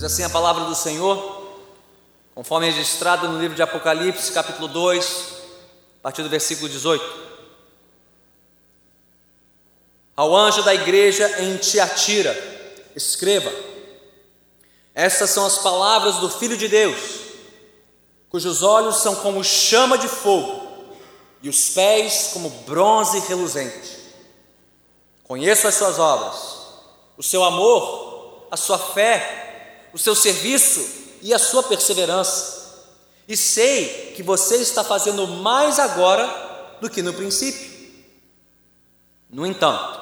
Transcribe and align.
Diz 0.00 0.10
assim 0.10 0.22
a 0.22 0.30
palavra 0.30 0.64
do 0.64 0.74
Senhor, 0.74 1.46
conforme 2.34 2.70
registrado 2.70 3.28
no 3.28 3.38
livro 3.38 3.54
de 3.54 3.60
Apocalipse, 3.60 4.32
capítulo 4.32 4.66
2, 4.66 5.26
a 5.98 6.02
partir 6.04 6.22
do 6.22 6.28
versículo 6.30 6.70
18. 6.70 7.04
Ao 10.16 10.34
anjo 10.34 10.62
da 10.62 10.74
igreja 10.74 11.42
em 11.42 11.58
Tiatira, 11.58 12.34
escreva: 12.96 13.52
Essas 14.94 15.28
são 15.28 15.44
as 15.44 15.58
palavras 15.58 16.16
do 16.16 16.30
Filho 16.30 16.56
de 16.56 16.66
Deus, 16.66 16.98
cujos 18.30 18.62
olhos 18.62 19.02
são 19.02 19.16
como 19.16 19.44
chama 19.44 19.98
de 19.98 20.08
fogo 20.08 20.96
e 21.42 21.50
os 21.50 21.68
pés 21.68 22.30
como 22.32 22.48
bronze 22.48 23.18
reluzente. 23.28 23.98
Conheço 25.24 25.68
as 25.68 25.74
suas 25.74 25.98
obras, 25.98 26.56
o 27.18 27.22
seu 27.22 27.44
amor, 27.44 28.46
a 28.50 28.56
sua 28.56 28.78
fé, 28.78 29.39
o 29.92 29.98
seu 29.98 30.14
serviço 30.14 30.86
e 31.22 31.34
a 31.34 31.38
sua 31.38 31.62
perseverança. 31.62 32.60
E 33.28 33.36
sei 33.36 34.12
que 34.16 34.22
você 34.22 34.56
está 34.56 34.82
fazendo 34.82 35.26
mais 35.26 35.78
agora 35.78 36.76
do 36.80 36.90
que 36.90 37.02
no 37.02 37.12
princípio. 37.12 37.70
No 39.28 39.46
entanto, 39.46 40.00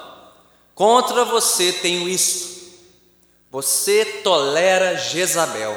contra 0.74 1.24
você 1.24 1.72
tenho 1.72 2.08
isto: 2.08 2.72
você 3.50 4.04
tolera 4.24 4.96
Jezabel, 4.96 5.76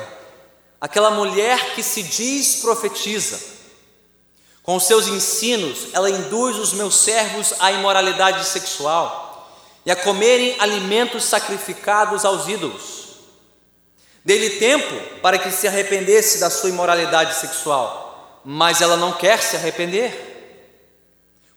aquela 0.79 1.11
mulher 1.11 1.75
que 1.75 1.83
se 1.83 2.03
diz 2.03 2.57
profetiza. 2.61 3.51
Com 4.63 4.79
seus 4.79 5.07
ensinos, 5.07 5.87
ela 5.91 6.09
induz 6.09 6.57
os 6.57 6.71
meus 6.73 6.95
servos 6.95 7.53
à 7.59 7.71
imoralidade 7.71 8.45
sexual 8.45 9.51
e 9.85 9.91
a 9.91 9.95
comerem 9.95 10.55
alimentos 10.59 11.23
sacrificados 11.23 12.23
aos 12.23 12.47
ídolos. 12.47 13.00
Dê-lhe 14.23 14.51
tempo 14.59 15.19
para 15.21 15.37
que 15.39 15.51
se 15.51 15.67
arrependesse 15.67 16.39
da 16.39 16.49
sua 16.49 16.69
imoralidade 16.69 17.35
sexual, 17.35 18.41
mas 18.45 18.81
ela 18.81 18.95
não 18.95 19.13
quer 19.13 19.41
se 19.41 19.55
arrepender. 19.55 20.29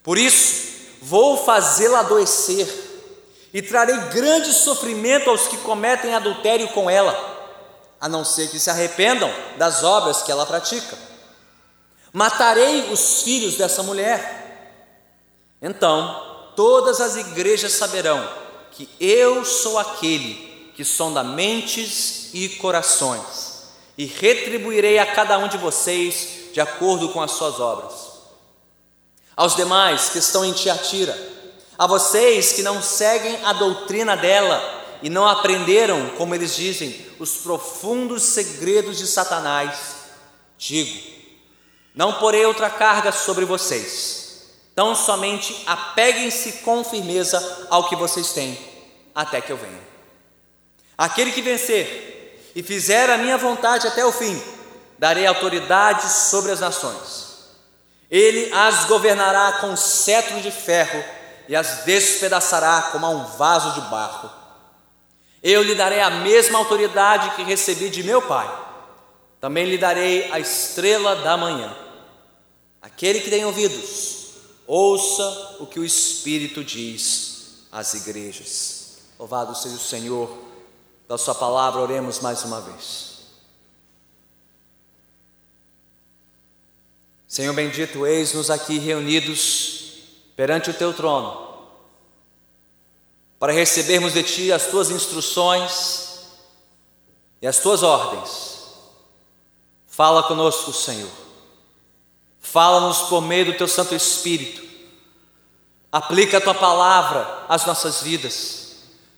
Por 0.02 0.16
isso, 0.16 0.72
vou 1.02 1.44
fazê-la 1.44 2.00
adoecer 2.00 2.66
e 3.52 3.60
trarei 3.60 3.96
grande 4.10 4.52
sofrimento 4.52 5.28
aos 5.28 5.46
que 5.46 5.58
cometem 5.58 6.14
adultério 6.14 6.68
com 6.68 6.88
ela, 6.88 7.14
a 8.00 8.08
não 8.08 8.24
ser 8.24 8.48
que 8.48 8.58
se 8.58 8.70
arrependam 8.70 9.30
das 9.58 9.84
obras 9.84 10.22
que 10.22 10.32
ela 10.32 10.46
pratica. 10.46 10.96
Matarei 12.12 12.92
os 12.92 13.22
filhos 13.22 13.56
dessa 13.56 13.82
mulher. 13.82 14.42
Então, 15.60 16.52
todas 16.56 17.00
as 17.00 17.16
igrejas 17.16 17.72
saberão 17.72 18.26
que 18.70 18.88
eu 18.98 19.44
sou 19.44 19.78
aquele 19.78 20.53
que 20.75 20.84
sonda 20.84 21.22
mentes 21.22 22.30
e 22.33 22.48
corações, 22.50 23.64
e 23.97 24.05
retribuirei 24.05 24.98
a 24.98 25.14
cada 25.14 25.39
um 25.39 25.48
de 25.48 25.56
vocês 25.56 26.50
de 26.53 26.61
acordo 26.61 27.11
com 27.11 27.20
as 27.20 27.33
suas 27.33 27.61
obras. 27.61 27.92
Aos 29.36 29.56
demais 29.56 30.11
que 30.11 30.19
estão 30.19 30.45
em 30.45 30.52
Tiatira, 30.52 31.17
a 31.78 31.86
vocês 31.86 32.52
que 32.52 32.62
não 32.62 32.83
seguem 32.83 33.45
a 33.45 33.52
doutrina 33.52 34.17
dela 34.17 34.62
e 35.02 35.08
não 35.08 35.27
aprenderam, 35.27 36.11
como 36.17 36.34
eles 36.34 36.55
dizem, 36.55 37.05
os 37.19 37.36
profundos 37.36 38.22
segredos 38.22 38.98
de 38.98 39.06
Satanás, 39.06 39.77
digo: 40.56 41.00
não 41.95 42.14
porei 42.14 42.45
outra 42.45 42.70
carga 42.70 43.12
sobre 43.12 43.45
vocês 43.45 44.25
então 44.75 44.92
somente 44.92 45.62
apeguem-se 45.67 46.64
com 46.64 46.83
firmeza 46.83 47.69
ao 47.70 47.89
que 47.89 47.95
vocês 47.95 48.33
têm, 48.33 48.58
até 49.14 49.41
que 49.41 49.52
eu 49.52 49.56
venha. 49.56 49.93
Aquele 50.96 51.32
que 51.32 51.42
vencer 51.42 52.52
e 52.54 52.62
fizer 52.62 53.10
a 53.10 53.18
minha 53.18 53.36
vontade 53.36 53.86
até 53.86 54.05
o 54.05 54.12
fim, 54.12 54.40
darei 54.98 55.27
autoridade 55.27 56.08
sobre 56.08 56.52
as 56.52 56.60
nações. 56.60 57.24
Ele 58.10 58.52
as 58.52 58.84
governará 58.84 59.58
com 59.60 59.77
cetro 59.77 60.40
de 60.40 60.50
ferro 60.50 61.02
e 61.48 61.56
as 61.56 61.84
despedaçará 61.84 62.90
como 62.92 63.06
a 63.06 63.10
um 63.10 63.24
vaso 63.36 63.72
de 63.72 63.80
barro. 63.88 64.30
Eu 65.42 65.62
lhe 65.62 65.74
darei 65.74 66.00
a 66.00 66.10
mesma 66.10 66.58
autoridade 66.58 67.30
que 67.36 67.42
recebi 67.42 67.90
de 67.90 68.02
meu 68.02 68.22
Pai. 68.22 68.50
Também 69.40 69.66
lhe 69.66 69.77
darei 69.77 70.30
a 70.33 70.38
estrela 70.38 71.16
da 71.16 71.36
manhã. 71.36 71.74
Aquele 72.80 73.20
que 73.20 73.30
tem 73.30 73.44
ouvidos, 73.44 74.14
Ouça 74.66 75.56
o 75.60 75.66
que 75.66 75.78
o 75.78 75.84
Espírito 75.84 76.64
diz 76.64 77.66
às 77.70 77.94
igrejas. 77.94 78.98
Louvado 79.18 79.54
seja 79.54 79.77
o 79.77 79.80
Senhor, 79.80 80.43
da 81.08 81.18
Sua 81.18 81.34
palavra, 81.34 81.80
oremos 81.80 82.20
mais 82.20 82.44
uma 82.44 82.60
vez. 82.60 83.14
Senhor 87.26 87.52
bendito, 87.52 88.06
eis-nos 88.06 88.50
aqui 88.50 88.78
reunidos 88.78 89.98
perante 90.36 90.70
o 90.70 90.74
Teu 90.74 90.92
trono, 90.92 91.56
para 93.38 93.52
recebermos 93.52 94.12
de 94.12 94.22
Ti 94.22 94.52
as 94.52 94.66
Tuas 94.66 94.90
instruções 94.90 96.20
e 97.42 97.46
as 97.46 97.58
Tuas 97.58 97.82
ordens. 97.82 98.54
Fala 99.86 100.22
conosco, 100.22 100.72
Senhor 100.72 101.24
Fala-nos 102.54 103.08
por 103.08 103.20
meio 103.20 103.46
do 103.46 103.54
teu 103.54 103.66
Santo 103.66 103.96
Espírito. 103.96 104.62
Aplica 105.90 106.36
a 106.36 106.40
tua 106.40 106.54
palavra 106.54 107.46
às 107.48 107.64
nossas 107.66 108.00
vidas. 108.00 108.64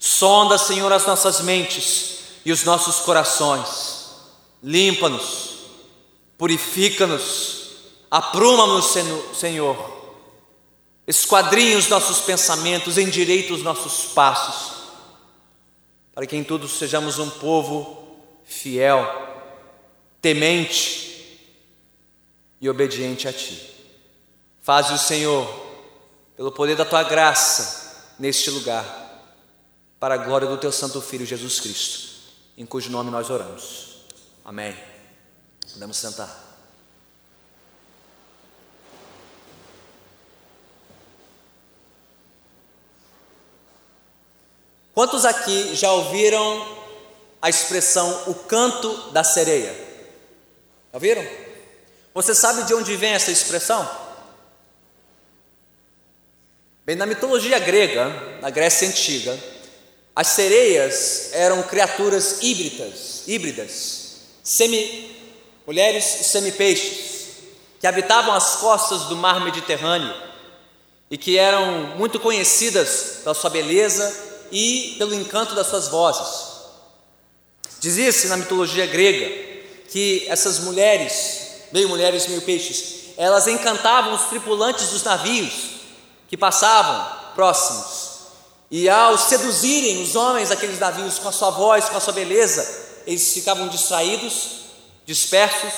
Sonda, 0.06 0.56
Senhor, 0.56 0.92
as 0.92 1.04
nossas 1.04 1.40
mentes 1.40 2.18
e 2.44 2.52
os 2.52 2.62
nossos 2.62 3.00
corações. 3.00 4.06
Limpa-nos, 4.62 5.56
purifica-nos, 6.38 7.70
apruma-nos, 8.08 8.94
Senhor. 9.36 9.96
Esquadrinha 11.08 11.76
os 11.76 11.88
nossos 11.88 12.20
pensamentos, 12.20 12.98
endireita 12.98 13.52
os 13.52 13.62
nossos 13.62 14.12
passos, 14.12 14.76
para 16.14 16.24
que 16.24 16.36
em 16.36 16.44
tudo 16.44 16.68
sejamos 16.68 17.18
um 17.18 17.28
povo 17.28 18.16
fiel, 18.44 19.04
temente, 20.22 21.04
e 22.60 22.70
obediente 22.70 23.26
a 23.26 23.32
Ti. 23.32 23.60
Faze 24.62 24.94
o 24.94 24.98
Senhor, 24.98 25.52
pelo 26.36 26.52
poder 26.52 26.76
da 26.76 26.84
Tua 26.84 27.02
graça, 27.02 28.14
neste 28.20 28.50
lugar, 28.50 29.05
para 29.98 30.14
a 30.14 30.18
glória 30.18 30.46
do 30.46 30.58
Teu 30.58 30.70
Santo 30.70 31.00
Filho 31.00 31.24
Jesus 31.24 31.60
Cristo, 31.60 32.08
em 32.56 32.66
cujo 32.66 32.90
nome 32.90 33.10
nós 33.10 33.30
oramos. 33.30 34.04
Amém. 34.44 34.76
Podemos 35.72 35.96
sentar. 35.96 36.44
Quantos 44.94 45.26
aqui 45.26 45.74
já 45.74 45.92
ouviram 45.92 46.76
a 47.42 47.50
expressão 47.50 48.30
o 48.30 48.34
canto 48.34 49.10
da 49.10 49.22
sereia? 49.22 49.72
Já 50.90 50.94
ouviram? 50.94 51.26
Você 52.14 52.34
sabe 52.34 52.62
de 52.62 52.72
onde 52.72 52.96
vem 52.96 53.12
essa 53.12 53.30
expressão? 53.30 53.86
Bem, 56.86 56.96
na 56.96 57.04
mitologia 57.04 57.58
grega, 57.58 58.38
na 58.40 58.48
Grécia 58.48 58.88
Antiga, 58.88 59.38
as 60.16 60.28
sereias 60.28 61.28
eram 61.32 61.62
criaturas 61.62 62.38
híbridas, 62.40 63.22
híbridas, 63.26 64.16
semi, 64.42 65.14
mulheres 65.66 66.04
semi-peixes, 66.04 67.16
que 67.78 67.86
habitavam 67.86 68.32
as 68.34 68.56
costas 68.56 69.02
do 69.02 69.16
mar 69.16 69.44
Mediterrâneo 69.44 70.14
e 71.10 71.18
que 71.18 71.36
eram 71.36 71.98
muito 71.98 72.18
conhecidas 72.18 73.18
pela 73.22 73.34
sua 73.34 73.50
beleza 73.50 74.24
e 74.50 74.94
pelo 74.96 75.14
encanto 75.14 75.54
das 75.54 75.66
suas 75.66 75.88
vozes. 75.88 76.56
Dizia-se 77.78 78.28
na 78.28 78.38
mitologia 78.38 78.86
grega 78.86 79.28
que 79.90 80.24
essas 80.28 80.60
mulheres 80.60 81.46
meio 81.72 81.88
mulheres, 81.88 82.26
meio 82.26 82.42
peixes, 82.42 83.12
elas 83.16 83.46
encantavam 83.46 84.14
os 84.14 84.22
tripulantes 84.24 84.88
dos 84.88 85.02
navios 85.02 85.52
que 86.28 86.36
passavam 86.36 87.34
próximos. 87.34 88.05
E 88.70 88.88
ao 88.88 89.16
seduzirem 89.16 90.02
os 90.02 90.16
homens 90.16 90.48
daqueles 90.48 90.78
navios 90.78 91.18
com 91.18 91.28
a 91.28 91.32
sua 91.32 91.50
voz, 91.50 91.88
com 91.88 91.96
a 91.96 92.00
sua 92.00 92.12
beleza, 92.12 92.86
eles 93.06 93.32
ficavam 93.32 93.68
distraídos, 93.68 94.66
dispersos 95.04 95.72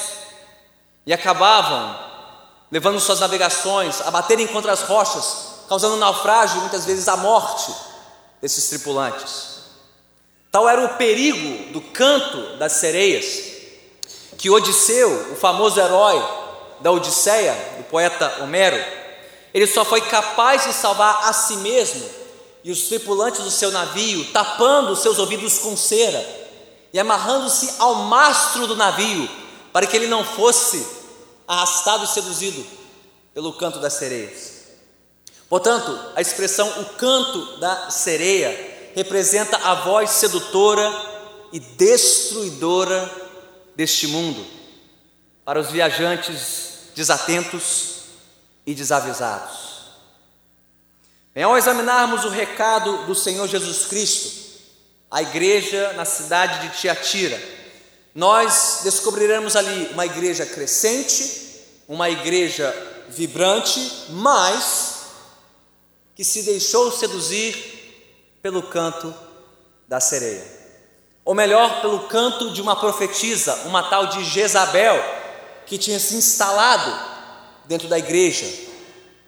e 1.05 1.13
acabavam 1.13 1.99
levando 2.71 3.01
suas 3.01 3.21
navegações 3.21 4.01
a 4.03 4.11
baterem 4.11 4.47
contra 4.47 4.73
as 4.73 4.83
rochas, 4.83 5.49
causando 5.69 5.97
naufrágio 5.97 6.59
e 6.59 6.61
muitas 6.61 6.87
vezes 6.87 7.09
a 7.09 7.17
morte 7.17 7.75
desses 8.41 8.69
tripulantes. 8.69 9.59
Tal 10.51 10.67
era 10.69 10.85
o 10.85 10.97
perigo 10.97 11.73
do 11.73 11.81
canto 11.81 12.57
das 12.57 12.73
sereias 12.73 13.49
que 14.39 14.49
Odisseu, 14.49 15.33
o 15.33 15.37
famoso 15.37 15.79
herói 15.79 16.23
da 16.81 16.91
Odisseia, 16.91 17.55
do 17.77 17.85
poeta 17.85 18.39
Homero, 18.41 18.83
ele 19.53 19.67
só 19.67 19.85
foi 19.85 20.01
capaz 20.01 20.65
de 20.65 20.73
salvar 20.73 21.29
a 21.29 21.33
si 21.33 21.57
mesmo 21.57 22.18
e 22.69 22.71
os 22.71 22.83
tripulantes 22.83 23.43
do 23.43 23.51
seu 23.51 23.71
navio, 23.71 24.31
tapando 24.31 24.93
os 24.93 24.99
seus 24.99 25.19
ouvidos 25.19 25.59
com 25.59 25.75
cera 25.75 26.23
e 26.93 27.01
amarrando-se 27.01 27.77
ao 27.79 27.95
mastro 27.95 28.67
do 28.67 28.77
navio, 28.77 29.27
para 29.73 29.87
que 29.87 29.97
ele 29.97 30.07
não 30.07 30.23
fosse 30.23 30.87
arrastado 31.47 32.05
e 32.05 32.09
seduzido 32.09 32.63
pelo 33.33 33.55
canto 33.55 33.79
das 33.79 33.95
sereias. 33.95 34.65
Portanto, 35.49 35.99
a 36.15 36.21
expressão 36.21 36.69
o 36.81 36.85
canto 36.97 37.57
da 37.57 37.91
sereia 37.91 38.91
representa 38.95 39.57
a 39.57 39.77
voz 39.77 40.11
sedutora 40.11 40.93
e 41.51 41.59
destruidora 41.59 43.11
deste 43.77 44.09
mundo 44.09 44.45
para 45.43 45.59
os 45.59 45.71
viajantes 45.71 46.91
desatentos 46.95 48.03
e 48.67 48.75
desavisados. 48.75 49.68
Bem, 51.39 51.45
ao 51.45 51.57
examinarmos 51.57 52.25
o 52.25 52.31
recado 52.31 53.07
do 53.07 53.15
Senhor 53.15 53.47
Jesus 53.47 53.87
Cristo 53.87 54.29
à 55.09 55.23
igreja 55.23 55.93
na 55.93 56.05
cidade 56.05 56.67
de 56.67 56.77
Tiatira, 56.81 57.41
nós 58.13 58.81
descobriremos 58.83 59.55
ali 59.55 59.89
uma 59.93 60.05
igreja 60.05 60.45
crescente, 60.45 61.63
uma 61.87 62.11
igreja 62.11 62.75
vibrante, 63.09 63.81
mas 64.09 64.97
que 66.17 66.25
se 66.25 66.43
deixou 66.43 66.91
seduzir 66.91 67.55
pelo 68.43 68.65
canto 68.65 69.15
da 69.87 70.01
sereia. 70.01 70.45
Ou 71.25 71.37
melhor, 71.37 71.81
pelo 71.81 72.09
canto 72.09 72.51
de 72.51 72.61
uma 72.61 72.75
profetisa, 72.75 73.55
uma 73.67 73.85
tal 73.85 74.09
de 74.09 74.25
Jezabel, 74.25 75.01
que 75.67 75.79
tinha 75.79 76.01
se 76.01 76.17
instalado 76.17 76.93
dentro 77.69 77.87
da 77.87 77.97
igreja, 77.97 78.68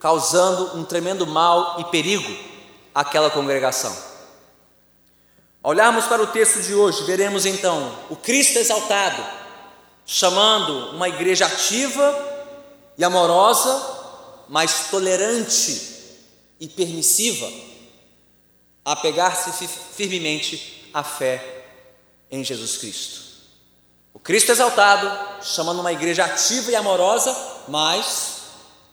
causando 0.01 0.77
um 0.77 0.83
tremendo 0.83 1.27
mal 1.27 1.79
e 1.79 1.85
perigo 1.85 2.35
àquela 2.93 3.29
congregação. 3.29 3.95
Ao 5.61 5.69
olharmos 5.69 6.05
para 6.05 6.23
o 6.23 6.27
texto 6.27 6.59
de 6.63 6.73
hoje, 6.73 7.03
veremos 7.03 7.45
então 7.45 7.95
o 8.09 8.15
Cristo 8.15 8.57
exaltado, 8.57 9.23
chamando 10.03 10.95
uma 10.95 11.07
igreja 11.07 11.45
ativa 11.45 12.29
e 12.97 13.03
amorosa, 13.03 13.99
mas 14.49 14.87
tolerante 14.89 15.89
e 16.59 16.67
permissiva 16.67 17.47
a 18.83 18.95
pegar-se 18.95 19.67
firmemente 19.95 20.89
à 20.91 21.03
fé 21.03 21.63
em 22.31 22.43
Jesus 22.43 22.77
Cristo. 22.77 23.21
O 24.15 24.19
Cristo 24.19 24.51
exaltado, 24.51 25.43
chamando 25.43 25.79
uma 25.79 25.93
igreja 25.93 26.25
ativa 26.25 26.71
e 26.71 26.75
amorosa, 26.75 27.35
mas 27.67 28.40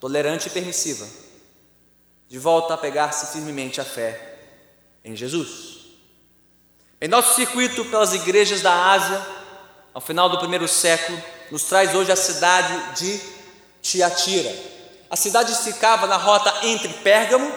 tolerante 0.01 0.49
e 0.49 0.51
permissiva, 0.51 1.07
de 2.29 2.39
volta 2.39 2.75
a 2.75 2.79
pegar-se 2.79 3.33
firmemente 3.33 3.81
à 3.81 3.85
fé 3.85 4.39
em 5.05 5.17
Jesus. 5.17 5.79
Em 7.01 7.09
nosso 7.09 7.35
circuito 7.35 7.85
pelas 7.87 8.13
igrejas 8.13 8.61
da 8.61 8.91
Ásia, 8.91 9.25
ao 9.95 10.01
final 10.01 10.29
do 10.29 10.39
primeiro 10.39 10.69
século, 10.69 11.21
nos 11.51 11.65
traz 11.65 11.95
hoje 11.95 12.13
a 12.13 12.17
cidade 12.17 13.01
de 13.01 13.21
Tiatira, 13.81 14.55
a 15.11 15.17
cidade 15.17 15.55
ficava 15.55 16.07
na 16.07 16.17
rota 16.17 16.67
entre 16.67 16.89
Pérgamo, 16.89 17.51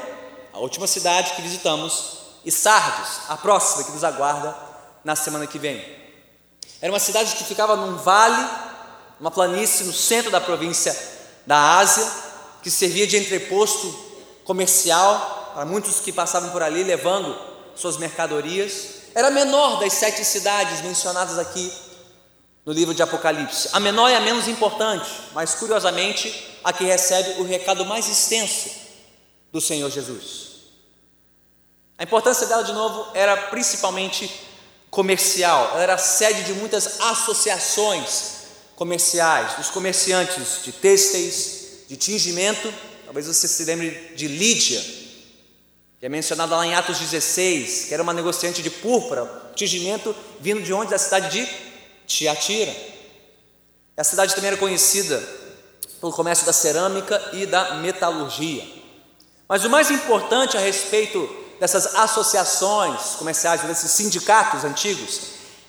a 0.53 0.59
última 0.59 0.87
cidade 0.87 1.33
que 1.33 1.41
visitamos, 1.41 2.19
e 2.45 2.51
Sardes, 2.51 3.21
a 3.27 3.35
próxima 3.35 3.83
que 3.83 3.91
nos 3.91 4.03
aguarda 4.03 4.55
na 5.03 5.15
semana 5.15 5.45
que 5.45 5.59
vem. 5.59 5.83
Era 6.81 6.91
uma 6.91 6.99
cidade 6.99 7.35
que 7.35 7.43
ficava 7.43 7.75
num 7.75 7.97
vale, 7.97 8.49
uma 9.19 9.29
planície 9.29 9.85
no 9.85 9.93
centro 9.93 10.31
da 10.31 10.39
província 10.39 10.97
da 11.45 11.77
Ásia, 11.77 12.09
que 12.61 12.69
servia 12.71 13.07
de 13.07 13.17
entreposto 13.17 13.93
comercial 14.43 15.51
para 15.53 15.65
muitos 15.65 15.99
que 15.99 16.11
passavam 16.11 16.49
por 16.51 16.63
ali 16.63 16.83
levando 16.83 17.37
suas 17.75 17.97
mercadorias. 17.97 19.01
Era 19.13 19.27
a 19.27 19.31
menor 19.31 19.79
das 19.79 19.93
sete 19.93 20.23
cidades 20.23 20.81
mencionadas 20.81 21.37
aqui 21.37 21.71
no 22.65 22.71
livro 22.71 22.93
de 22.93 23.01
Apocalipse. 23.01 23.69
A 23.73 23.79
menor 23.79 24.09
e 24.09 24.15
a 24.15 24.19
menos 24.19 24.47
importante, 24.47 25.09
mas 25.33 25.55
curiosamente 25.55 26.59
a 26.63 26.71
que 26.71 26.83
recebe 26.83 27.41
o 27.41 27.43
recado 27.43 27.85
mais 27.85 28.07
extenso 28.07 28.69
do 29.51 29.59
Senhor 29.59 29.89
Jesus. 29.89 30.51
A 31.97 32.03
importância 32.03 32.47
dela, 32.47 32.63
de 32.63 32.73
novo, 32.73 33.05
era 33.13 33.35
principalmente 33.49 34.31
comercial, 34.89 35.71
ela 35.73 35.83
era 35.83 35.97
sede 35.97 36.43
de 36.43 36.53
muitas 36.53 36.99
associações 36.99 38.41
comerciais, 38.75 39.55
dos 39.55 39.69
comerciantes 39.69 40.63
de 40.63 40.71
têxteis, 40.71 41.60
de 41.91 41.97
tingimento, 41.97 42.73
talvez 43.03 43.27
você 43.27 43.49
se 43.49 43.65
lembre 43.65 44.13
de 44.15 44.25
Lídia, 44.25 44.79
que 45.99 46.05
é 46.05 46.07
mencionada 46.07 46.55
lá 46.55 46.65
em 46.65 46.73
Atos 46.73 46.97
16, 46.97 47.83
que 47.89 47.93
era 47.93 48.01
uma 48.01 48.13
negociante 48.13 48.63
de 48.63 48.69
púrpura, 48.69 49.51
tingimento 49.57 50.15
vindo 50.39 50.61
de 50.61 50.71
onde? 50.71 50.91
Da 50.91 50.97
cidade 50.97 51.29
de 51.29 51.53
Tiatira. 52.07 52.73
A 53.97 54.05
cidade 54.05 54.33
também 54.33 54.47
era 54.47 54.55
conhecida 54.57 55.21
pelo 55.99 56.13
comércio 56.13 56.45
da 56.45 56.53
cerâmica 56.53 57.21
e 57.33 57.45
da 57.45 57.73
metalurgia. 57.73 58.65
Mas 59.45 59.65
o 59.65 59.69
mais 59.69 59.91
importante 59.91 60.55
a 60.55 60.61
respeito 60.61 61.29
dessas 61.59 61.93
associações 61.93 63.15
comerciais, 63.17 63.63
desses 63.63 63.91
sindicatos 63.91 64.63
antigos, 64.63 65.23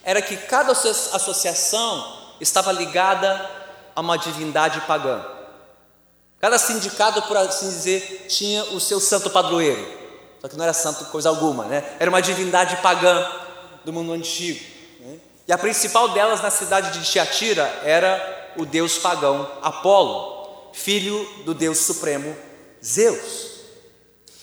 era 0.05 0.21
que 0.21 0.37
cada 0.37 0.71
associação 0.71 2.33
estava 2.39 2.71
ligada 2.71 3.51
a 3.93 3.99
uma 3.99 4.17
divindade 4.17 4.79
pagã. 4.87 5.42
Cada 6.43 6.57
sindicato, 6.57 7.21
por 7.21 7.37
assim 7.37 7.69
dizer, 7.69 8.25
tinha 8.27 8.65
o 8.65 8.79
seu 8.81 8.99
santo 8.99 9.29
padroeiro, 9.29 9.87
só 10.41 10.49
que 10.49 10.57
não 10.57 10.65
era 10.65 10.73
santo 10.73 11.05
coisa 11.05 11.29
alguma, 11.29 11.63
né? 11.63 11.95
Era 11.97 12.09
uma 12.09 12.21
divindade 12.21 12.75
pagã 12.81 13.25
do 13.85 13.93
mundo 13.93 14.11
antigo. 14.11 14.59
Né? 14.99 15.19
E 15.47 15.53
a 15.53 15.57
principal 15.57 16.09
delas 16.09 16.41
na 16.41 16.49
cidade 16.49 16.99
de 16.99 17.09
Tiatira 17.09 17.63
era 17.85 18.51
o 18.57 18.65
deus 18.65 18.97
pagão 18.97 19.49
Apolo, 19.61 20.69
filho 20.73 21.25
do 21.45 21.53
deus 21.53 21.77
supremo 21.77 22.35
Zeus. 22.83 23.61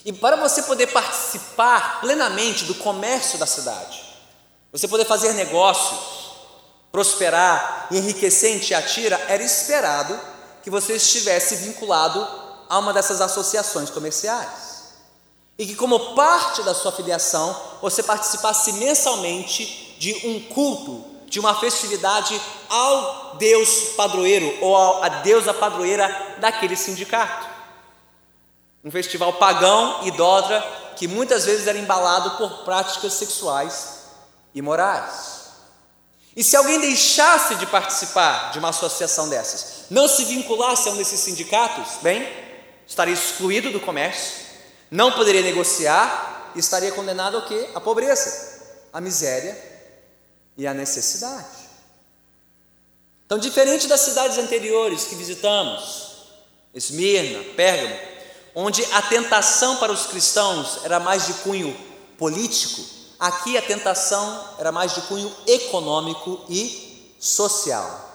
E 0.02 0.10
para 0.10 0.36
você 0.36 0.62
poder 0.62 0.86
participar 0.86 2.00
plenamente 2.00 2.64
do 2.64 2.76
comércio 2.76 3.38
da 3.38 3.44
cidade, 3.44 4.02
você 4.72 4.88
poder 4.88 5.04
fazer 5.04 5.34
negócios, 5.34 6.00
prosperar 6.90 7.88
e 7.90 7.98
enriquecer 7.98 8.56
em 8.56 8.58
Tiatira, 8.58 9.20
era 9.28 9.42
esperado 9.42 10.18
que 10.62 10.70
você 10.70 10.94
estivesse 10.94 11.56
vinculado 11.56 12.26
a 12.68 12.78
uma 12.78 12.92
dessas 12.92 13.20
associações 13.20 13.90
comerciais. 13.90 14.70
E 15.58 15.66
que, 15.66 15.74
como 15.74 16.14
parte 16.14 16.62
da 16.62 16.74
sua 16.74 16.92
filiação, 16.92 17.54
você 17.82 18.02
participasse 18.02 18.72
mensalmente 18.74 19.96
de 19.98 20.26
um 20.26 20.40
culto 20.54 21.04
de 21.26 21.38
uma 21.38 21.54
festividade 21.54 22.40
ao 22.68 23.36
Deus 23.36 23.90
padroeiro 23.96 24.52
ou 24.60 25.02
à 25.02 25.08
deusa 25.08 25.54
padroeira 25.54 26.36
daquele 26.38 26.76
sindicato. 26.76 27.46
Um 28.84 28.90
festival 28.90 29.34
pagão, 29.34 30.06
idólatra, 30.06 30.60
que 30.96 31.06
muitas 31.06 31.44
vezes 31.44 31.66
era 31.66 31.78
embalado 31.78 32.32
por 32.32 32.64
práticas 32.64 33.12
sexuais 33.12 34.00
imorais. 34.54 35.39
E 36.40 36.42
se 36.42 36.56
alguém 36.56 36.80
deixasse 36.80 37.54
de 37.56 37.66
participar 37.66 38.50
de 38.50 38.58
uma 38.58 38.70
associação 38.70 39.28
dessas, 39.28 39.84
não 39.90 40.08
se 40.08 40.24
vinculasse 40.24 40.88
a 40.88 40.92
um 40.92 40.96
desses 40.96 41.20
sindicatos, 41.20 41.98
bem, 42.00 42.26
estaria 42.86 43.12
excluído 43.12 43.70
do 43.70 43.78
comércio, 43.78 44.46
não 44.90 45.12
poderia 45.12 45.42
negociar 45.42 46.50
e 46.56 46.58
estaria 46.58 46.92
condenado 46.92 47.36
ao 47.36 47.44
quê? 47.44 47.68
A 47.74 47.80
pobreza, 47.80 48.58
a 48.90 49.02
miséria 49.02 49.54
e 50.56 50.66
a 50.66 50.72
necessidade. 50.72 51.44
Então, 53.26 53.36
diferente 53.36 53.86
das 53.86 54.00
cidades 54.00 54.38
anteriores 54.38 55.04
que 55.04 55.16
visitamos, 55.16 56.24
Esmirna, 56.72 57.44
Pérgamo, 57.54 58.00
onde 58.54 58.82
a 58.94 59.02
tentação 59.02 59.76
para 59.76 59.92
os 59.92 60.06
cristãos 60.06 60.86
era 60.86 60.98
mais 60.98 61.26
de 61.26 61.34
cunho 61.34 61.76
político, 62.16 62.99
aqui 63.20 63.58
a 63.58 63.62
tentação 63.62 64.56
era 64.58 64.72
mais 64.72 64.94
de 64.94 65.02
cunho 65.02 65.30
econômico 65.46 66.42
e 66.48 67.14
social. 67.20 68.08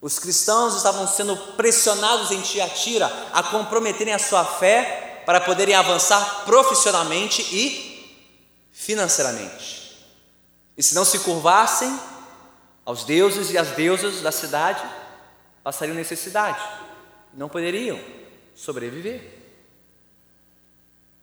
Os 0.00 0.18
cristãos 0.18 0.74
estavam 0.74 1.06
sendo 1.06 1.36
pressionados 1.54 2.30
em 2.30 2.40
Tiatira 2.40 3.10
a 3.32 3.42
comprometerem 3.42 4.14
a 4.14 4.18
sua 4.18 4.44
fé 4.44 5.22
para 5.26 5.40
poderem 5.40 5.74
avançar 5.74 6.44
profissionalmente 6.44 7.42
e 7.52 8.26
financeiramente. 8.72 10.06
E 10.76 10.82
se 10.82 10.94
não 10.94 11.04
se 11.04 11.18
curvassem 11.20 11.98
aos 12.84 13.04
deuses 13.04 13.50
e 13.50 13.58
às 13.58 13.70
deusas 13.72 14.20
da 14.20 14.30
cidade, 14.30 14.82
passariam 15.64 15.96
necessidade, 15.96 16.62
não 17.34 17.48
poderiam 17.48 17.98
sobreviver. 18.54 19.35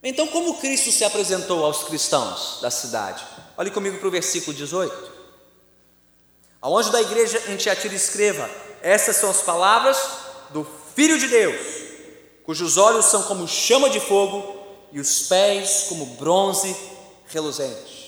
Então, 0.03 0.27
como 0.27 0.57
Cristo 0.57 0.91
se 0.91 1.05
apresentou 1.05 1.63
aos 1.63 1.85
cristãos 1.85 2.59
da 2.61 2.69
cidade? 2.69 3.23
Olhe 3.55 3.71
comigo 3.71 3.97
para 3.97 4.07
o 4.07 4.11
versículo 4.11 4.55
18. 4.55 5.11
Ao 6.59 6.77
anjo 6.77 6.91
da 6.91 7.01
igreja 7.01 7.41
em 7.47 7.55
Tiatira 7.55 7.95
escreva: 7.95 8.49
Essas 8.81 9.15
são 9.15 9.29
as 9.29 9.41
palavras 9.41 9.97
do 10.49 10.67
Filho 10.93 11.17
de 11.17 11.27
Deus, 11.27 11.55
cujos 12.45 12.77
olhos 12.77 13.05
são 13.05 13.23
como 13.23 13.47
chama 13.47 13.89
de 13.89 13.99
fogo 14.01 14.61
e 14.91 14.99
os 14.99 15.23
pés 15.23 15.85
como 15.87 16.05
bronze 16.05 16.75
reluzente. 17.27 18.03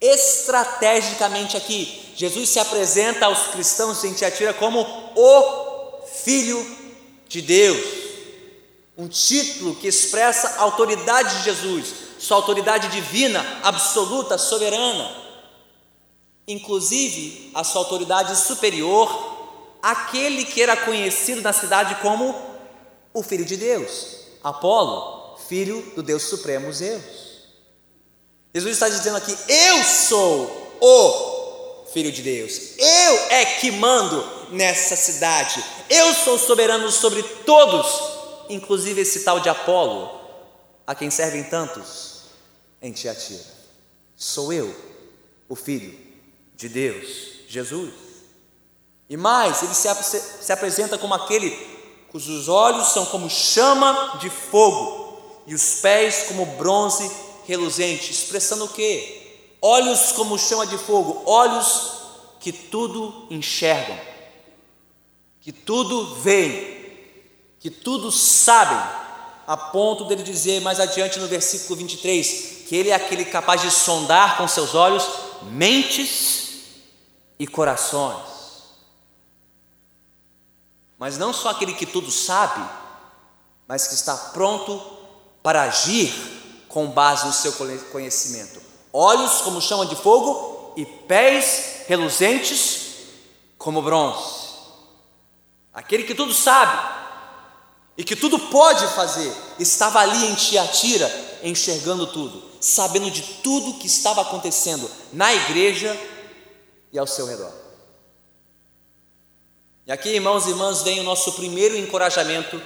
estrategicamente 0.00 1.56
aqui. 1.56 2.12
Jesus 2.14 2.50
se 2.50 2.58
apresenta 2.58 3.26
aos 3.26 3.46
cristãos 3.48 4.04
em 4.04 4.12
Tiatira 4.12 4.52
como 4.52 4.80
o 5.16 6.06
Filho 6.06 6.64
de 7.26 7.40
Deus. 7.40 8.03
Um 8.96 9.08
título 9.08 9.74
que 9.74 9.88
expressa 9.88 10.48
a 10.58 10.62
autoridade 10.62 11.38
de 11.38 11.44
Jesus, 11.44 11.94
sua 12.18 12.36
autoridade 12.36 12.88
divina, 12.88 13.44
absoluta, 13.62 14.38
soberana. 14.38 15.24
Inclusive, 16.46 17.50
a 17.54 17.64
sua 17.64 17.80
autoridade 17.80 18.36
superior 18.36 19.34
àquele 19.82 20.44
que 20.44 20.62
era 20.62 20.76
conhecido 20.76 21.42
na 21.42 21.52
cidade 21.52 21.96
como 21.96 22.34
o 23.12 23.22
Filho 23.22 23.44
de 23.44 23.56
Deus, 23.56 24.16
Apolo, 24.42 25.38
filho 25.48 25.92
do 25.94 26.02
Deus 26.02 26.22
Supremo 26.22 26.72
Zeus. 26.72 27.24
Jesus 28.54 28.74
está 28.74 28.88
dizendo 28.88 29.16
aqui: 29.16 29.36
Eu 29.48 29.84
sou 29.84 30.76
o 30.80 31.86
Filho 31.92 32.10
de 32.10 32.22
Deus, 32.22 32.78
eu 32.78 33.14
é 33.30 33.44
que 33.44 33.70
mando 33.70 34.24
nessa 34.50 34.96
cidade, 34.96 35.62
eu 35.88 36.14
sou 36.14 36.38
soberano 36.38 36.90
sobre 36.90 37.22
todos, 37.22 37.86
inclusive 38.48 39.00
esse 39.00 39.24
tal 39.24 39.40
de 39.40 39.48
Apolo, 39.48 40.20
a 40.86 40.94
quem 40.94 41.10
servem 41.10 41.44
tantos 41.44 42.22
em 42.80 42.92
Tiatira. 42.92 43.44
Sou 44.16 44.52
eu, 44.52 44.74
o 45.48 45.56
Filho 45.56 45.98
de 46.54 46.68
Deus, 46.68 47.06
Jesus. 47.48 47.92
E 49.08 49.16
mais, 49.16 49.62
ele 49.62 49.74
se, 49.74 49.88
se 50.42 50.52
apresenta 50.52 50.98
como 50.98 51.14
aquele 51.14 51.50
cujos 52.10 52.48
olhos 52.48 52.92
são 52.92 53.04
como 53.06 53.28
chama 53.28 54.18
de 54.20 54.30
fogo 54.30 55.42
e 55.46 55.54
os 55.54 55.80
pés 55.80 56.26
como 56.28 56.46
bronze 56.46 57.10
reluzente, 57.44 58.12
expressando 58.12 58.66
o 58.66 58.68
quê? 58.68 59.40
Olhos 59.60 60.12
como 60.12 60.38
chama 60.38 60.66
de 60.66 60.78
fogo, 60.78 61.22
olhos 61.26 61.92
que 62.38 62.52
tudo 62.52 63.26
enxergam, 63.30 63.98
que 65.40 65.50
tudo 65.50 66.16
veem, 66.16 66.83
que 67.64 67.70
tudo 67.70 68.12
sabem, 68.12 68.76
a 69.46 69.56
ponto 69.56 70.04
dele 70.04 70.22
dizer 70.22 70.60
mais 70.60 70.78
adiante 70.78 71.18
no 71.18 71.26
versículo 71.26 71.76
23 71.76 72.66
que 72.68 72.76
ele 72.76 72.90
é 72.90 72.94
aquele 72.94 73.24
capaz 73.24 73.62
de 73.62 73.70
sondar 73.70 74.36
com 74.36 74.46
seus 74.46 74.74
olhos 74.74 75.02
mentes 75.44 76.58
e 77.38 77.46
corações. 77.46 78.20
Mas 80.98 81.16
não 81.16 81.32
só 81.32 81.48
aquele 81.48 81.72
que 81.72 81.86
tudo 81.86 82.10
sabe, 82.10 82.62
mas 83.66 83.88
que 83.88 83.94
está 83.94 84.14
pronto 84.14 84.78
para 85.42 85.62
agir 85.62 86.12
com 86.68 86.88
base 86.88 87.26
no 87.26 87.32
seu 87.32 87.54
conhecimento. 87.90 88.60
Olhos 88.92 89.40
como 89.40 89.62
chama 89.62 89.86
de 89.86 89.96
fogo 89.96 90.74
e 90.76 90.84
pés 90.84 91.86
reluzentes 91.86 93.06
como 93.56 93.80
bronze. 93.80 94.52
Aquele 95.72 96.04
que 96.04 96.14
tudo 96.14 96.34
sabe 96.34 96.93
e 97.96 98.02
que 98.02 98.16
tudo 98.16 98.38
pode 98.38 98.86
fazer, 98.88 99.32
estava 99.58 100.00
ali 100.00 100.26
em 100.26 100.34
Tiatira, 100.34 101.10
enxergando 101.42 102.06
tudo, 102.08 102.42
sabendo 102.60 103.10
de 103.10 103.22
tudo 103.42 103.78
que 103.78 103.86
estava 103.86 104.22
acontecendo 104.22 104.90
na 105.12 105.32
igreja 105.32 105.96
e 106.92 106.98
ao 106.98 107.06
seu 107.06 107.26
redor. 107.26 107.52
E 109.86 109.92
aqui, 109.92 110.08
irmãos 110.08 110.46
e 110.46 110.50
irmãs, 110.50 110.82
vem 110.82 111.00
o 111.00 111.04
nosso 111.04 111.32
primeiro 111.32 111.76
encorajamento 111.76 112.60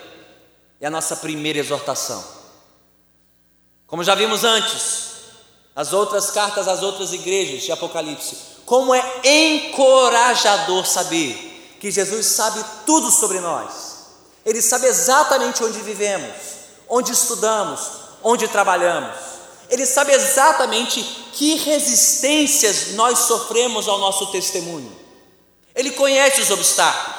e 0.80 0.87
a 0.87 0.90
nossa 0.90 1.16
primeira 1.16 1.58
exortação. 1.58 2.25
Como 3.87 4.04
já 4.04 4.14
vimos 4.14 4.44
antes, 4.44 5.08
as 5.75 5.92
outras 5.92 6.30
cartas 6.30 6.68
às 6.68 6.82
outras 6.82 7.12
igrejas 7.12 7.62
de 7.62 7.73
Apocalipse, 7.73 8.37
como 8.64 8.94
é 8.94 9.20
encorajador 9.25 10.87
saber 10.87 11.76
que 11.80 11.90
Jesus 11.90 12.26
sabe 12.26 12.64
tudo 12.85 13.11
sobre 13.11 13.40
nós. 13.40 13.88
Ele 14.49 14.62
sabe 14.62 14.87
exatamente 14.87 15.62
onde 15.62 15.78
vivemos, 15.81 16.35
onde 16.88 17.12
estudamos, 17.12 17.81
onde 18.23 18.49
trabalhamos. 18.49 19.14
Ele 19.69 19.85
sabe 19.85 20.11
exatamente 20.11 21.02
que 21.35 21.57
resistências 21.57 22.95
nós 22.95 23.19
sofremos 23.19 23.87
ao 23.87 23.99
nosso 23.99 24.33
testemunho. 24.33 24.90
Ele 25.75 25.90
conhece 25.90 26.40
os 26.40 26.50
obstáculos. 26.50 27.19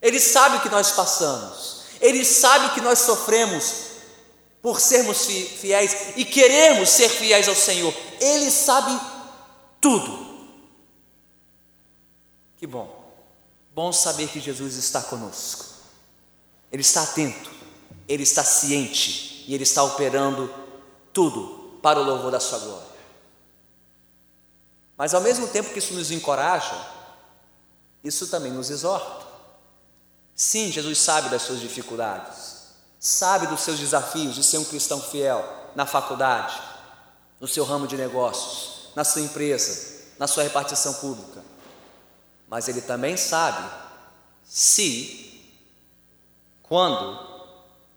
Ele 0.00 0.20
sabe 0.20 0.58
o 0.58 0.60
que 0.60 0.68
nós 0.68 0.92
passamos. 0.92 1.80
Ele 2.00 2.24
sabe 2.24 2.72
que 2.72 2.80
nós 2.80 3.00
sofremos 3.00 3.72
por 4.62 4.80
sermos 4.80 5.26
fiéis 5.26 6.12
e 6.14 6.24
queremos 6.24 6.88
ser 6.88 7.08
fiéis 7.08 7.48
ao 7.48 7.56
Senhor. 7.56 7.92
Ele 8.20 8.48
sabe 8.48 8.96
tudo. 9.80 10.24
Que 12.58 12.66
bom. 12.66 12.96
Bom 13.74 13.92
saber 13.92 14.28
que 14.28 14.38
Jesus 14.38 14.76
está 14.76 15.02
conosco. 15.02 15.65
Ele 16.70 16.82
está 16.82 17.02
atento, 17.02 17.50
ele 18.08 18.22
está 18.22 18.44
ciente 18.44 19.44
e 19.46 19.54
ele 19.54 19.62
está 19.62 19.82
operando 19.82 20.52
tudo 21.12 21.78
para 21.82 22.00
o 22.00 22.04
louvor 22.04 22.30
da 22.30 22.40
sua 22.40 22.58
glória. 22.58 22.96
Mas 24.96 25.14
ao 25.14 25.20
mesmo 25.20 25.46
tempo 25.48 25.72
que 25.72 25.78
isso 25.78 25.94
nos 25.94 26.10
encoraja, 26.10 26.74
isso 28.02 28.26
também 28.28 28.52
nos 28.52 28.70
exorta. 28.70 29.26
Sim, 30.34 30.70
Jesus 30.70 30.98
sabe 30.98 31.28
das 31.28 31.42
suas 31.42 31.60
dificuldades 31.60 32.56
sabe 33.06 33.46
dos 33.46 33.60
seus 33.60 33.78
desafios 33.78 34.34
de 34.34 34.42
ser 34.42 34.58
um 34.58 34.64
cristão 34.64 35.00
fiel 35.00 35.44
na 35.74 35.86
faculdade, 35.86 36.60
no 37.38 37.46
seu 37.46 37.64
ramo 37.64 37.86
de 37.86 37.96
negócios, 37.96 38.88
na 38.96 39.04
sua 39.04 39.22
empresa, 39.22 40.04
na 40.18 40.26
sua 40.26 40.42
repartição 40.42 40.94
pública. 40.94 41.42
Mas 42.48 42.68
ele 42.68 42.80
também 42.80 43.16
sabe 43.16 43.64
se, 44.44 45.25
quando 46.68 47.18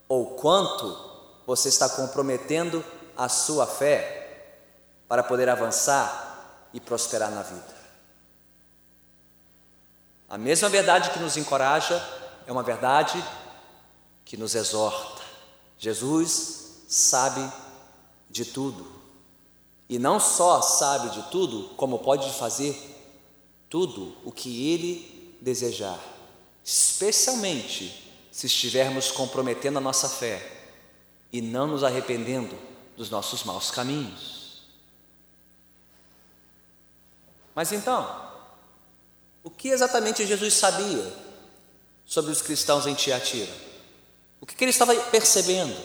ou 0.08 0.36
quanto 0.36 0.98
você 1.46 1.70
está 1.70 1.90
comprometendo 1.90 2.84
a 3.18 3.28
sua 3.28 3.66
fé 3.66 4.56
para 5.08 5.24
poder 5.24 5.50
avançar 5.50 6.70
e 6.74 6.80
prosperar 6.80 7.32
na 7.32 7.42
vida. 7.42 7.80
A 10.30 10.38
mesma 10.38 10.70
verdade 10.70 11.10
que 11.10 11.20
nos 11.20 11.38
encoraja 11.38 12.02
é 12.46 12.52
uma 12.52 12.62
verdade 12.62 13.24
que 14.24 14.38
nos 14.38 14.54
exorta. 14.54 15.22
Jesus 15.78 16.84
sabe 16.88 17.52
de 18.30 18.46
tudo. 18.46 18.86
E 19.90 19.98
não 19.98 20.20
só 20.20 20.62
sabe 20.62 21.10
de 21.10 21.24
tudo, 21.32 21.70
como 21.70 22.00
pode 22.00 22.32
fazer 22.34 22.78
tudo 23.70 24.16
o 24.24 24.32
que 24.32 24.72
ele 24.72 25.38
desejar, 25.42 26.00
especialmente 26.64 28.09
se 28.40 28.48
estivermos 28.48 29.12
comprometendo 29.12 29.80
a 29.80 29.82
nossa 29.82 30.08
fé 30.08 30.42
e 31.30 31.42
não 31.42 31.68
nos 31.68 31.84
arrependendo 31.84 32.58
dos 32.96 33.10
nossos 33.10 33.44
maus 33.44 33.70
caminhos. 33.70 34.64
Mas 37.54 37.74
então, 37.74 38.32
o 39.44 39.50
que 39.50 39.68
exatamente 39.68 40.26
Jesus 40.26 40.54
sabia 40.54 41.14
sobre 42.06 42.32
os 42.32 42.42
cristãos 42.42 42.88
em 42.88 42.94
Tiatira? 42.94 43.52
O 44.40 44.46
que, 44.46 44.64
ele 44.64 44.72
estava 44.72 44.96
percebendo? 44.96 45.78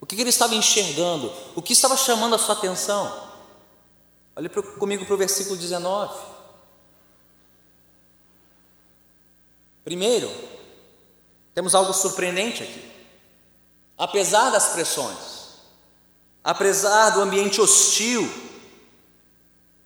O 0.00 0.06
que, 0.06 0.16
que 0.16 0.22
ele 0.22 0.30
estava 0.30 0.54
enxergando? 0.54 1.30
O 1.54 1.60
que 1.60 1.74
estava 1.74 1.94
chamando 1.94 2.34
a 2.34 2.38
sua 2.38 2.54
atenção? 2.54 3.34
Olhe 4.34 4.48
comigo 4.48 5.04
para 5.04 5.14
o 5.14 5.18
versículo 5.18 5.58
19. 5.58 6.18
Primeiro, 9.84 10.51
temos 11.54 11.74
algo 11.74 11.92
surpreendente 11.92 12.62
aqui. 12.62 12.92
Apesar 13.96 14.50
das 14.50 14.68
pressões, 14.68 15.16
apesar 16.42 17.10
do 17.10 17.20
ambiente 17.20 17.60
hostil, 17.60 18.28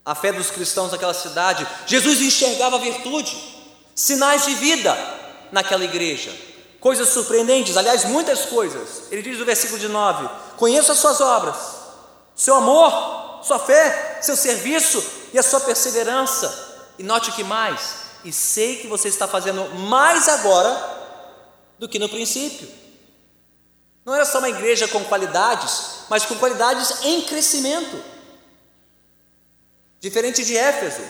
a 0.05 0.15
fé 0.15 0.31
dos 0.31 0.49
cristãos 0.49 0.91
daquela 0.91 1.13
cidade, 1.13 1.67
Jesus 1.85 2.21
enxergava 2.21 2.79
virtude, 2.79 3.37
sinais 3.93 4.45
de 4.45 4.55
vida 4.55 4.95
naquela 5.51 5.83
igreja 5.83 6.47
coisas 6.79 7.09
surpreendentes, 7.09 7.75
aliás, 7.75 8.05
muitas 8.05 8.45
coisas. 8.45 9.03
Ele 9.11 9.21
diz 9.21 9.37
no 9.37 9.45
versículo 9.45 9.79
de 9.79 9.87
9: 9.87 10.29
Conheço 10.55 10.91
as 10.91 10.97
suas 10.97 11.19
obras, 11.19 11.57
seu 12.35 12.55
amor, 12.55 13.43
sua 13.43 13.59
fé, 13.59 14.19
seu 14.21 14.35
serviço 14.35 15.03
e 15.33 15.39
a 15.39 15.43
sua 15.43 15.59
perseverança. 15.59 16.65
E 16.97 17.03
note 17.03 17.31
que 17.33 17.43
mais, 17.43 17.95
e 18.23 18.31
sei 18.31 18.77
que 18.77 18.87
você 18.87 19.07
está 19.07 19.27
fazendo 19.27 19.63
mais 19.75 20.27
agora 20.27 20.96
do 21.79 21.87
que 21.87 21.99
no 21.99 22.09
princípio. 22.09 22.67
Não 24.05 24.15
era 24.15 24.25
só 24.25 24.39
uma 24.39 24.49
igreja 24.49 24.87
com 24.87 25.03
qualidades, 25.03 26.05
mas 26.09 26.25
com 26.25 26.35
qualidades 26.35 27.03
em 27.03 27.21
crescimento. 27.23 28.01
Diferente 29.99 30.45
de 30.45 30.55
Éfeso, 30.55 31.01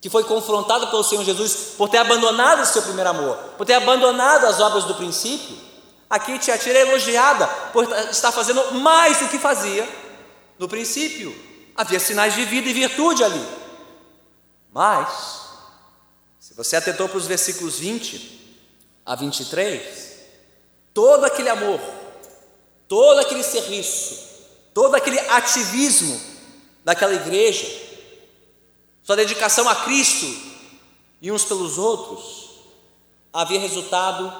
que 0.00 0.08
foi 0.08 0.24
confrontado 0.24 0.88
pelo 0.88 1.02
Senhor 1.02 1.24
Jesus 1.24 1.74
por 1.76 1.88
ter 1.88 1.98
abandonado 1.98 2.62
o 2.62 2.66
seu 2.66 2.82
primeiro 2.82 3.10
amor, 3.10 3.36
por 3.58 3.66
ter 3.66 3.74
abandonado 3.74 4.46
as 4.46 4.60
obras 4.60 4.84
do 4.84 4.94
princípio, 4.94 5.56
aqui 6.08 6.38
Tiatira 6.38 6.78
é 6.78 6.82
elogiada 6.82 7.46
por 7.72 7.90
estar 8.10 8.30
fazendo 8.30 8.74
mais 8.74 9.18
do 9.18 9.28
que 9.28 9.38
fazia 9.38 9.88
no 10.58 10.68
princípio. 10.68 11.34
havia 11.74 11.98
sinais 11.98 12.34
de 12.34 12.44
vida 12.44 12.68
e 12.68 12.72
virtude 12.72 13.24
ali. 13.24 13.44
Mas, 14.72 15.40
se 16.38 16.54
você 16.54 16.76
atentou 16.76 17.08
para 17.08 17.18
os 17.18 17.26
versículos 17.26 17.78
20 17.78 18.41
a 19.04 19.14
23, 19.14 20.20
todo 20.94 21.24
aquele 21.24 21.48
amor, 21.48 21.80
todo 22.88 23.20
aquele 23.20 23.42
serviço, 23.42 24.28
todo 24.72 24.94
aquele 24.94 25.18
ativismo 25.18 26.20
daquela 26.84 27.14
igreja, 27.14 27.66
sua 29.02 29.16
dedicação 29.16 29.68
a 29.68 29.74
Cristo 29.76 30.26
e 31.20 31.32
uns 31.32 31.44
pelos 31.44 31.78
outros, 31.78 32.50
havia 33.32 33.58
resultado 33.58 34.32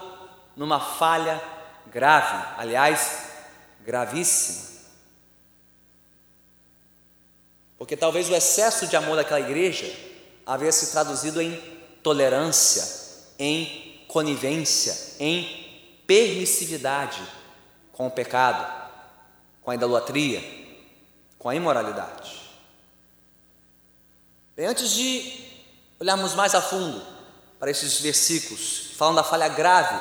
numa 0.56 0.78
falha 0.78 1.42
grave, 1.86 2.46
aliás, 2.58 3.28
gravíssima. 3.80 4.70
Porque 7.78 7.96
talvez 7.96 8.28
o 8.30 8.34
excesso 8.34 8.86
de 8.86 8.96
amor 8.96 9.16
daquela 9.16 9.40
igreja 9.40 9.92
havia 10.46 10.70
se 10.70 10.92
traduzido 10.92 11.40
em 11.40 11.56
tolerância, 12.02 12.86
em 13.38 13.81
conivência, 14.12 15.16
em 15.18 16.02
permissividade 16.06 17.22
com 17.92 18.08
o 18.08 18.10
pecado, 18.10 18.70
com 19.62 19.70
a 19.70 19.74
idolatria, 19.74 20.44
com 21.38 21.48
a 21.48 21.54
imoralidade. 21.54 22.42
Bem, 24.54 24.66
antes 24.66 24.90
de 24.90 25.48
olharmos 25.98 26.34
mais 26.34 26.54
a 26.54 26.60
fundo 26.60 27.02
para 27.58 27.70
esses 27.70 28.02
versículos, 28.02 28.90
falando 28.98 29.16
da 29.16 29.24
falha 29.24 29.48
grave 29.48 29.98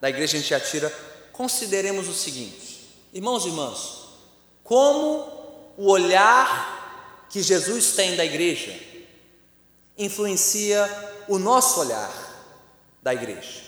da 0.00 0.10
igreja 0.10 0.36
em 0.36 0.42
Tiatira, 0.42 0.92
consideremos 1.30 2.08
o 2.08 2.14
seguinte: 2.14 2.90
irmãos 3.14 3.44
e 3.44 3.48
irmãs, 3.50 3.98
como 4.64 5.72
o 5.76 5.88
olhar 5.88 7.26
que 7.30 7.40
Jesus 7.40 7.92
tem 7.92 8.16
da 8.16 8.24
igreja 8.24 8.76
influencia 9.96 10.88
o 11.28 11.38
nosso 11.38 11.78
olhar 11.78 12.27
da 13.08 13.14
igreja. 13.14 13.62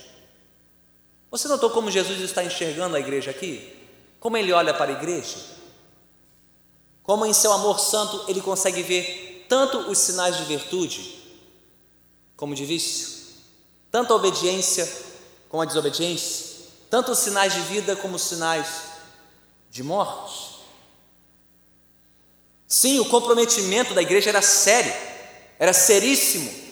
Você 1.30 1.48
notou 1.48 1.70
como 1.70 1.90
Jesus 1.90 2.20
está 2.20 2.44
enxergando 2.44 2.94
a 2.94 3.00
igreja 3.00 3.30
aqui? 3.30 3.74
Como 4.18 4.36
ele 4.36 4.52
olha 4.52 4.74
para 4.74 4.90
a 4.90 4.94
igreja? 4.94 5.38
Como 7.02 7.24
em 7.24 7.32
seu 7.32 7.50
amor 7.50 7.80
santo 7.80 8.26
ele 8.28 8.42
consegue 8.42 8.82
ver 8.82 9.46
tanto 9.48 9.78
os 9.90 9.96
sinais 9.96 10.36
de 10.36 10.44
virtude 10.44 11.18
como 12.36 12.54
de 12.54 12.66
vício, 12.66 13.08
tanto 13.90 14.12
a 14.12 14.16
obediência 14.16 14.86
como 15.48 15.62
a 15.62 15.66
desobediência, 15.66 16.66
tanto 16.90 17.12
os 17.12 17.18
sinais 17.18 17.54
de 17.54 17.60
vida 17.62 17.96
como 17.96 18.16
os 18.16 18.22
sinais 18.22 18.66
de 19.70 19.82
morte. 19.82 20.50
Sim, 22.66 23.00
o 23.00 23.06
comprometimento 23.06 23.94
da 23.94 24.02
igreja 24.02 24.28
era 24.28 24.42
sério, 24.42 24.92
era 25.58 25.72
seríssimo, 25.72 26.69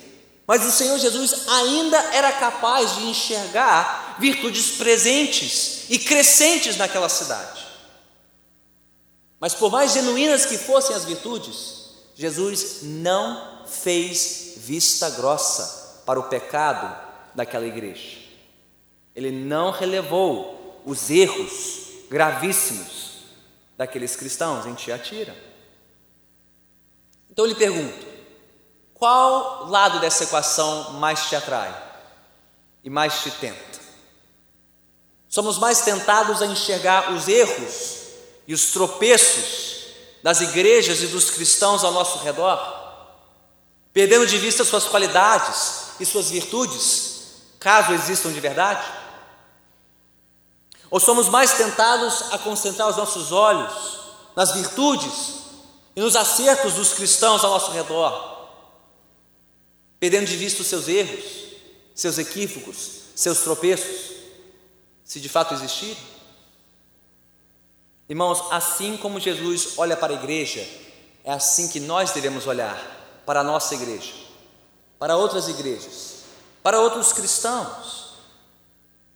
mas 0.49 0.64
o 0.64 0.73
Senhor 0.73 0.99
Jesus 0.99 1.47
ainda 1.47 1.99
era 2.14 2.33
capaz 2.33 2.97
de 2.97 3.02
enxergar 3.02 4.17
virtudes 4.19 4.78
presentes 4.78 5.85
e 5.90 5.99
crescentes 5.99 6.78
naquela 6.78 7.11
cidade. 7.11 7.67
Mas 9.38 9.52
por 9.52 9.71
mais 9.71 9.93
genuínas 9.93 10.47
que 10.47 10.57
fossem 10.57 10.97
as 10.97 11.05
virtudes, 11.05 11.90
Jesus 12.14 12.78
não 12.83 13.67
fez 13.67 14.55
vista 14.57 15.11
grossa 15.11 16.02
para 16.07 16.19
o 16.19 16.31
pecado 16.31 16.97
daquela 17.35 17.67
igreja. 17.67 18.17
Ele 19.14 19.31
não 19.31 19.71
relevou 19.71 20.81
os 20.87 21.11
erros 21.11 21.88
gravíssimos 22.09 23.19
daqueles 23.76 24.17
cristãos 24.17 24.64
em 24.64 24.75
Tiatira. 24.75 25.37
Então 27.30 27.45
eu 27.45 27.50
lhe 27.50 27.54
pergunto: 27.54 28.07
qual 28.99 29.67
lado 29.69 30.00
dessa 30.00 30.25
equação 30.25 30.95
mais 30.95 31.26
te 31.26 31.37
atrai 31.37 31.75
e 32.82 32.91
mais 32.91 33.23
te 33.23 33.30
tenta? 33.30 33.78
Somos 35.28 35.58
mais 35.58 35.82
tentados 35.82 36.43
a 36.43 36.47
enxergar 36.47 37.13
os 37.13 37.28
erros 37.28 37.99
e 38.47 38.54
os 38.54 38.73
tropeços 38.73 39.69
das 40.23 40.41
igrejas 40.41 41.00
e 41.02 41.06
dos 41.06 41.30
cristãos 41.30 41.84
ao 41.84 41.93
nosso 41.93 42.19
redor, 42.19 42.58
perdendo 43.93 44.26
de 44.26 44.39
vista 44.39 44.65
suas 44.65 44.84
qualidades 44.84 45.91
e 46.00 46.06
suas 46.06 46.30
virtudes, 46.30 47.21
caso 47.61 47.93
existam 47.93 48.32
de 48.32 48.41
verdade? 48.41 48.84
Ou 50.91 50.99
somos 50.99 51.28
mais 51.28 51.52
tentados 51.52 52.32
a 52.32 52.39
concentrar 52.39 52.89
os 52.89 52.97
nossos 52.97 53.30
olhos 53.30 53.73
nas 54.34 54.52
virtudes 54.52 55.39
e 55.95 56.00
nos 56.00 56.17
acertos 56.17 56.75
dos 56.75 56.93
cristãos 56.95 57.45
ao 57.45 57.50
nosso 57.50 57.71
redor, 57.71 58.37
perdendo 60.00 60.26
de 60.26 60.37
vista 60.37 60.63
os 60.63 60.69
seus 60.69 60.89
erros, 60.89 61.49
seus 61.95 62.19
equívocos, 62.19 63.02
seus 63.15 63.41
tropeços, 63.41 64.17
se 65.04 65.21
de 65.21 65.28
fato 65.28 65.54
existirem. 65.54 65.97
Irmãos, 68.08 68.43
assim 68.50 68.97
como 68.97 69.21
Jesus 69.21 69.75
olha 69.76 69.97
para 69.97 70.13
a 70.13 70.17
igreja, 70.17 70.67
é 71.25 71.32
assim 71.32 71.69
que 71.69 71.80
nós 71.80 72.13
devemos 72.13 72.47
olhar 72.47 72.78
para 73.26 73.41
a 73.41 73.45
nossa 73.45 73.75
igreja, 73.75 74.15
para 74.99 75.17
outras 75.17 75.49
igrejas, 75.49 76.19
para 76.63 76.80
outros 76.80 77.13
cristãos. 77.13 78.15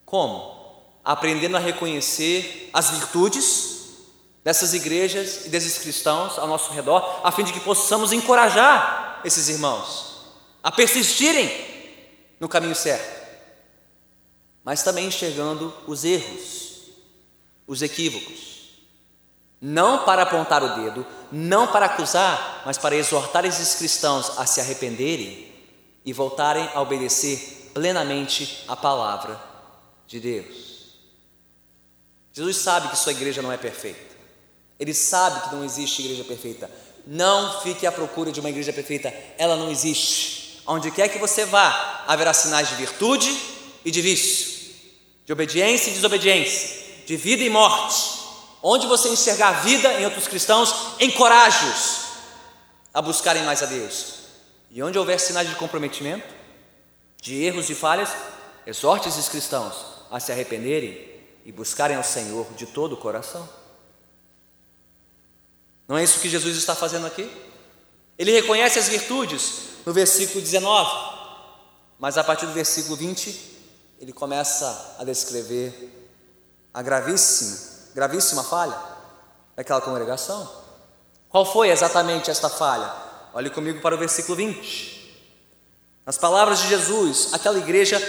Como? 0.04 0.60
Aprendendo 1.04 1.56
a 1.56 1.60
reconhecer 1.60 2.68
as 2.72 2.90
virtudes 2.90 3.72
dessas 4.44 4.74
igrejas 4.74 5.46
e 5.46 5.48
desses 5.48 5.78
cristãos 5.78 6.38
ao 6.38 6.48
nosso 6.48 6.72
redor, 6.72 7.20
a 7.22 7.30
fim 7.30 7.44
de 7.44 7.52
que 7.52 7.60
possamos 7.60 8.12
encorajar 8.12 9.20
esses 9.24 9.48
irmãos 9.48 10.11
a 10.62 10.70
persistirem 10.70 11.50
no 12.38 12.48
caminho 12.48 12.74
certo, 12.74 13.22
mas 14.64 14.82
também 14.82 15.06
enxergando 15.06 15.74
os 15.86 16.04
erros, 16.04 16.90
os 17.66 17.82
equívocos, 17.82 18.52
não 19.60 20.04
para 20.04 20.22
apontar 20.22 20.62
o 20.62 20.82
dedo, 20.82 21.06
não 21.30 21.68
para 21.68 21.86
acusar, 21.86 22.62
mas 22.66 22.78
para 22.78 22.96
exortar 22.96 23.44
esses 23.44 23.74
cristãos 23.74 24.38
a 24.38 24.46
se 24.46 24.60
arrependerem 24.60 25.52
e 26.04 26.12
voltarem 26.12 26.68
a 26.74 26.80
obedecer 26.80 27.70
plenamente 27.72 28.64
a 28.68 28.76
palavra 28.76 29.40
de 30.06 30.20
Deus. 30.20 30.72
Jesus 32.32 32.56
sabe 32.56 32.88
que 32.88 32.96
sua 32.96 33.12
igreja 33.12 33.42
não 33.42 33.52
é 33.52 33.56
perfeita. 33.56 34.00
Ele 34.78 34.94
sabe 34.94 35.48
que 35.48 35.54
não 35.54 35.64
existe 35.64 36.02
igreja 36.02 36.24
perfeita. 36.24 36.70
Não 37.06 37.60
fique 37.60 37.86
à 37.86 37.92
procura 37.92 38.32
de 38.32 38.40
uma 38.40 38.50
igreja 38.50 38.72
perfeita, 38.72 39.12
ela 39.38 39.56
não 39.56 39.70
existe. 39.70 40.41
Onde 40.66 40.90
quer 40.90 41.08
que 41.08 41.18
você 41.18 41.44
vá, 41.44 42.04
haverá 42.06 42.32
sinais 42.32 42.68
de 42.68 42.76
virtude 42.76 43.36
e 43.84 43.90
de 43.90 44.00
vício, 44.00 44.74
de 45.26 45.32
obediência 45.32 45.90
e 45.90 45.94
desobediência, 45.94 47.04
de 47.06 47.16
vida 47.16 47.42
e 47.42 47.50
morte. 47.50 48.20
Onde 48.62 48.86
você 48.86 49.08
enxergar 49.08 49.64
vida 49.64 49.92
em 49.94 50.04
outros 50.04 50.28
cristãos, 50.28 50.72
encoraje-os 51.00 52.02
a 52.94 53.02
buscarem 53.02 53.42
mais 53.42 53.62
a 53.62 53.66
Deus. 53.66 54.14
E 54.70 54.82
onde 54.82 54.98
houver 54.98 55.18
sinais 55.18 55.48
de 55.48 55.56
comprometimento, 55.56 56.26
de 57.20 57.42
erros 57.42 57.68
e 57.70 57.74
falhas, 57.74 58.10
exorte 58.66 59.08
esses 59.08 59.28
cristãos 59.28 59.74
a 60.10 60.20
se 60.20 60.30
arrependerem 60.30 61.10
e 61.44 61.50
buscarem 61.50 61.96
ao 61.96 62.04
Senhor 62.04 62.46
de 62.54 62.66
todo 62.66 62.92
o 62.92 62.96
coração. 62.96 63.48
Não 65.88 65.98
é 65.98 66.04
isso 66.04 66.20
que 66.20 66.28
Jesus 66.28 66.56
está 66.56 66.74
fazendo 66.74 67.06
aqui? 67.06 67.30
Ele 68.18 68.32
reconhece 68.32 68.78
as 68.78 68.88
virtudes 68.88 69.54
no 69.84 69.92
versículo 69.92 70.40
19, 70.40 70.90
mas 71.98 72.18
a 72.18 72.24
partir 72.24 72.46
do 72.46 72.52
versículo 72.52 72.96
20, 72.96 73.52
ele 74.00 74.12
começa 74.12 74.96
a 74.98 75.04
descrever 75.04 76.10
a 76.74 76.82
gravíssima, 76.82 77.56
gravíssima 77.94 78.42
falha 78.42 78.78
daquela 79.54 79.80
congregação. 79.80 80.50
Qual 81.28 81.44
foi 81.44 81.70
exatamente 81.70 82.30
esta 82.30 82.48
falha? 82.48 82.92
Olhe 83.34 83.50
comigo 83.50 83.80
para 83.80 83.94
o 83.94 83.98
versículo 83.98 84.36
20. 84.36 85.02
Nas 86.04 86.18
palavras 86.18 86.60
de 86.60 86.68
Jesus, 86.68 87.30
aquela 87.32 87.58
igreja 87.58 88.00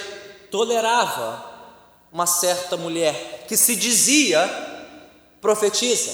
tolerava 0.50 1.54
uma 2.12 2.28
certa 2.28 2.76
mulher 2.76 3.46
que 3.48 3.56
se 3.56 3.76
dizia 3.76 4.48
profetiza. 5.40 6.12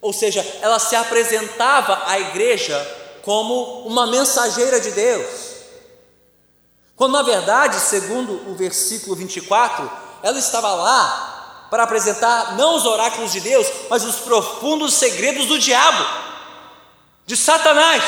Ou 0.00 0.12
seja, 0.12 0.44
ela 0.60 0.78
se 0.78 0.94
apresentava 0.94 2.02
à 2.06 2.18
igreja 2.18 2.76
como 3.24 3.86
uma 3.86 4.06
mensageira 4.06 4.80
de 4.80 4.90
Deus. 4.90 5.26
Quando 6.94 7.12
na 7.12 7.22
verdade, 7.22 7.80
segundo 7.80 8.50
o 8.50 8.54
versículo 8.54 9.16
24, 9.16 9.90
ela 10.22 10.38
estava 10.38 10.72
lá 10.74 11.66
para 11.70 11.82
apresentar 11.82 12.56
não 12.56 12.76
os 12.76 12.84
oráculos 12.84 13.32
de 13.32 13.40
Deus, 13.40 13.66
mas 13.88 14.04
os 14.04 14.16
profundos 14.16 14.94
segredos 14.94 15.46
do 15.46 15.58
diabo, 15.58 16.06
de 17.26 17.36
Satanás. 17.36 18.04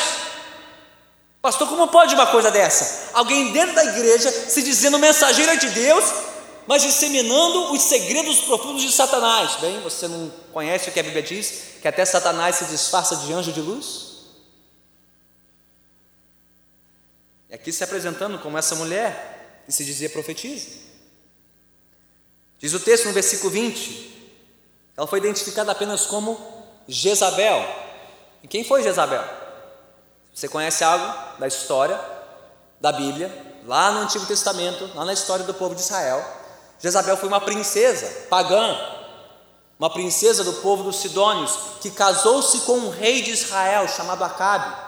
Pastor, 1.40 1.68
como 1.68 1.88
pode 1.88 2.14
uma 2.14 2.26
coisa 2.26 2.50
dessa? 2.50 3.10
Alguém 3.14 3.52
dentro 3.52 3.74
da 3.74 3.84
igreja 3.84 4.30
se 4.30 4.62
dizendo 4.62 4.98
mensageira 4.98 5.56
de 5.56 5.70
Deus 5.70 6.04
mas 6.66 6.82
disseminando 6.82 7.72
os 7.72 7.82
segredos 7.82 8.40
profundos 8.40 8.82
de 8.82 8.90
Satanás. 8.90 9.52
Bem, 9.60 9.80
você 9.80 10.08
não 10.08 10.32
conhece 10.52 10.88
o 10.88 10.92
que 10.92 10.98
a 10.98 11.02
Bíblia 11.02 11.22
diz? 11.22 11.52
Que 11.80 11.88
até 11.88 12.04
Satanás 12.04 12.56
se 12.56 12.64
disfarça 12.64 13.16
de 13.16 13.32
anjo 13.32 13.52
de 13.52 13.60
luz? 13.60 14.05
Aqui 17.56 17.72
se 17.72 17.82
apresentando 17.82 18.38
como 18.38 18.56
essa 18.56 18.74
mulher 18.74 19.62
que 19.66 19.72
se 19.72 19.84
dizia 19.84 20.08
profetiza. 20.08 20.68
Diz 22.58 22.72
o 22.72 22.80
texto 22.80 23.06
no 23.06 23.12
versículo 23.12 23.50
20: 23.50 24.32
ela 24.96 25.06
foi 25.06 25.18
identificada 25.18 25.72
apenas 25.72 26.06
como 26.06 26.38
Jezabel. 26.86 27.66
E 28.42 28.48
quem 28.48 28.64
foi 28.64 28.82
Jezabel? 28.82 29.24
Você 30.32 30.48
conhece 30.48 30.84
algo 30.84 31.38
da 31.38 31.46
história 31.46 31.98
da 32.80 32.92
Bíblia, 32.92 33.32
lá 33.64 33.90
no 33.90 34.00
Antigo 34.00 34.26
Testamento, 34.26 34.90
lá 34.94 35.04
na 35.04 35.12
história 35.12 35.44
do 35.44 35.54
povo 35.54 35.74
de 35.74 35.80
Israel? 35.80 36.24
Jezabel 36.78 37.16
foi 37.16 37.28
uma 37.28 37.40
princesa 37.40 38.26
pagã, 38.28 38.78
uma 39.78 39.90
princesa 39.90 40.44
do 40.44 40.52
povo 40.54 40.84
dos 40.84 40.96
Sidônios, 40.96 41.58
que 41.80 41.90
casou-se 41.90 42.60
com 42.60 42.74
um 42.74 42.90
rei 42.90 43.22
de 43.22 43.30
Israel 43.30 43.88
chamado 43.88 44.22
Acabe. 44.24 44.85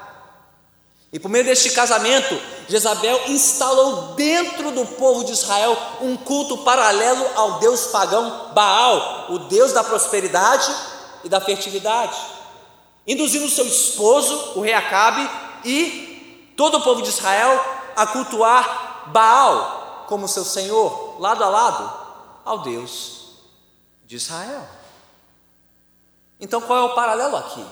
E 1.11 1.19
por 1.19 1.31
meio 1.31 1.45
deste 1.45 1.71
casamento, 1.71 2.39
Jezabel 2.69 3.19
instalou 3.29 4.15
dentro 4.15 4.71
do 4.71 4.85
povo 4.85 5.25
de 5.25 5.33
Israel 5.33 5.77
um 6.03 6.17
culto 6.17 6.59
paralelo 6.59 7.27
ao 7.35 7.59
deus 7.59 7.87
pagão 7.87 8.51
Baal, 8.53 9.27
o 9.31 9.39
deus 9.39 9.73
da 9.73 9.83
prosperidade 9.83 10.71
e 11.25 11.29
da 11.29 11.41
fertilidade, 11.41 12.17
induzindo 13.07 13.49
seu 13.49 13.67
esposo, 13.67 14.53
o 14.57 14.61
rei 14.61 14.75
Acabe, 14.75 15.29
e 15.65 16.53
todo 16.57 16.77
o 16.77 16.83
povo 16.83 17.01
de 17.01 17.09
Israel 17.09 17.59
a 17.97 18.07
cultuar 18.07 19.05
Baal 19.07 20.05
como 20.07 20.29
seu 20.29 20.45
senhor, 20.45 21.17
lado 21.19 21.43
a 21.43 21.49
lado 21.49 21.93
ao 22.45 22.59
Deus 22.59 23.31
de 24.05 24.17
Israel. 24.17 24.67
Então 26.39 26.61
qual 26.61 26.79
é 26.79 26.83
o 26.83 26.95
paralelo 26.95 27.37
aqui? 27.37 27.65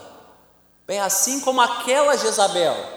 Bem, 0.86 1.00
assim 1.00 1.40
como 1.40 1.60
aquela 1.60 2.16
Jezabel 2.16 2.95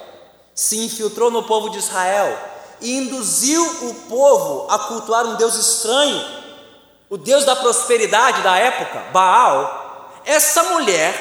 se 0.59 0.77
infiltrou 0.77 1.31
no 1.31 1.43
povo 1.43 1.69
de 1.69 1.77
Israel 1.77 2.37
e 2.81 2.97
induziu 2.97 3.63
o 3.63 3.93
povo 4.09 4.69
a 4.69 4.77
cultuar 4.77 5.25
um 5.25 5.35
Deus 5.35 5.55
estranho, 5.55 6.21
o 7.09 7.15
Deus 7.15 7.45
da 7.45 7.55
prosperidade 7.55 8.41
da 8.41 8.57
época, 8.57 9.09
Baal, 9.13 10.21
essa 10.25 10.61
mulher 10.63 11.15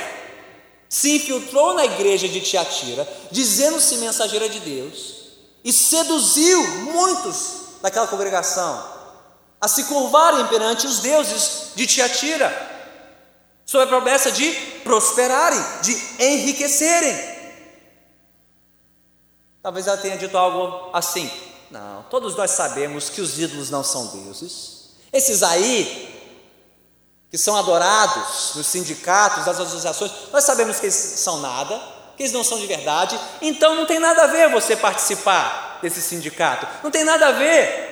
se 0.88 1.14
infiltrou 1.14 1.72
na 1.72 1.84
igreja 1.84 2.26
de 2.26 2.40
Tiatira, 2.40 3.08
dizendo-se 3.30 3.98
mensageira 3.98 4.48
de 4.48 4.58
Deus, 4.58 5.14
e 5.62 5.72
seduziu 5.72 6.60
muitos 6.92 7.78
daquela 7.80 8.08
congregação 8.08 8.84
a 9.60 9.68
se 9.68 9.84
curvarem 9.84 10.48
perante 10.48 10.84
os 10.84 10.98
deuses 10.98 11.70
de 11.76 11.86
Tiatira, 11.86 12.50
sob 13.64 13.84
a 13.84 13.86
promessa 13.86 14.32
de 14.32 14.50
prosperarem, 14.82 15.64
de 15.82 15.96
enriquecerem. 16.18 17.37
Talvez 19.62 19.86
ela 19.86 19.96
tenha 19.96 20.16
dito 20.16 20.36
algo 20.36 20.90
assim: 20.92 21.30
Não, 21.70 22.04
todos 22.04 22.36
nós 22.36 22.50
sabemos 22.52 23.10
que 23.10 23.20
os 23.20 23.38
ídolos 23.38 23.70
não 23.70 23.82
são 23.82 24.06
deuses. 24.06 24.90
Esses 25.12 25.42
aí, 25.42 26.18
que 27.30 27.38
são 27.38 27.56
adorados 27.56 28.54
nos 28.54 28.66
sindicatos, 28.66 29.46
nas 29.46 29.60
associações, 29.60 30.12
nós 30.32 30.44
sabemos 30.44 30.78
que 30.78 30.86
eles 30.86 30.94
são 30.94 31.40
nada, 31.40 31.80
que 32.16 32.22
eles 32.22 32.32
não 32.32 32.44
são 32.44 32.58
de 32.58 32.66
verdade, 32.66 33.18
então 33.40 33.74
não 33.74 33.86
tem 33.86 33.98
nada 33.98 34.24
a 34.24 34.26
ver 34.26 34.50
você 34.50 34.76
participar 34.76 35.78
desse 35.82 36.02
sindicato, 36.02 36.66
não 36.82 36.90
tem 36.90 37.04
nada 37.04 37.28
a 37.28 37.32
ver 37.32 37.88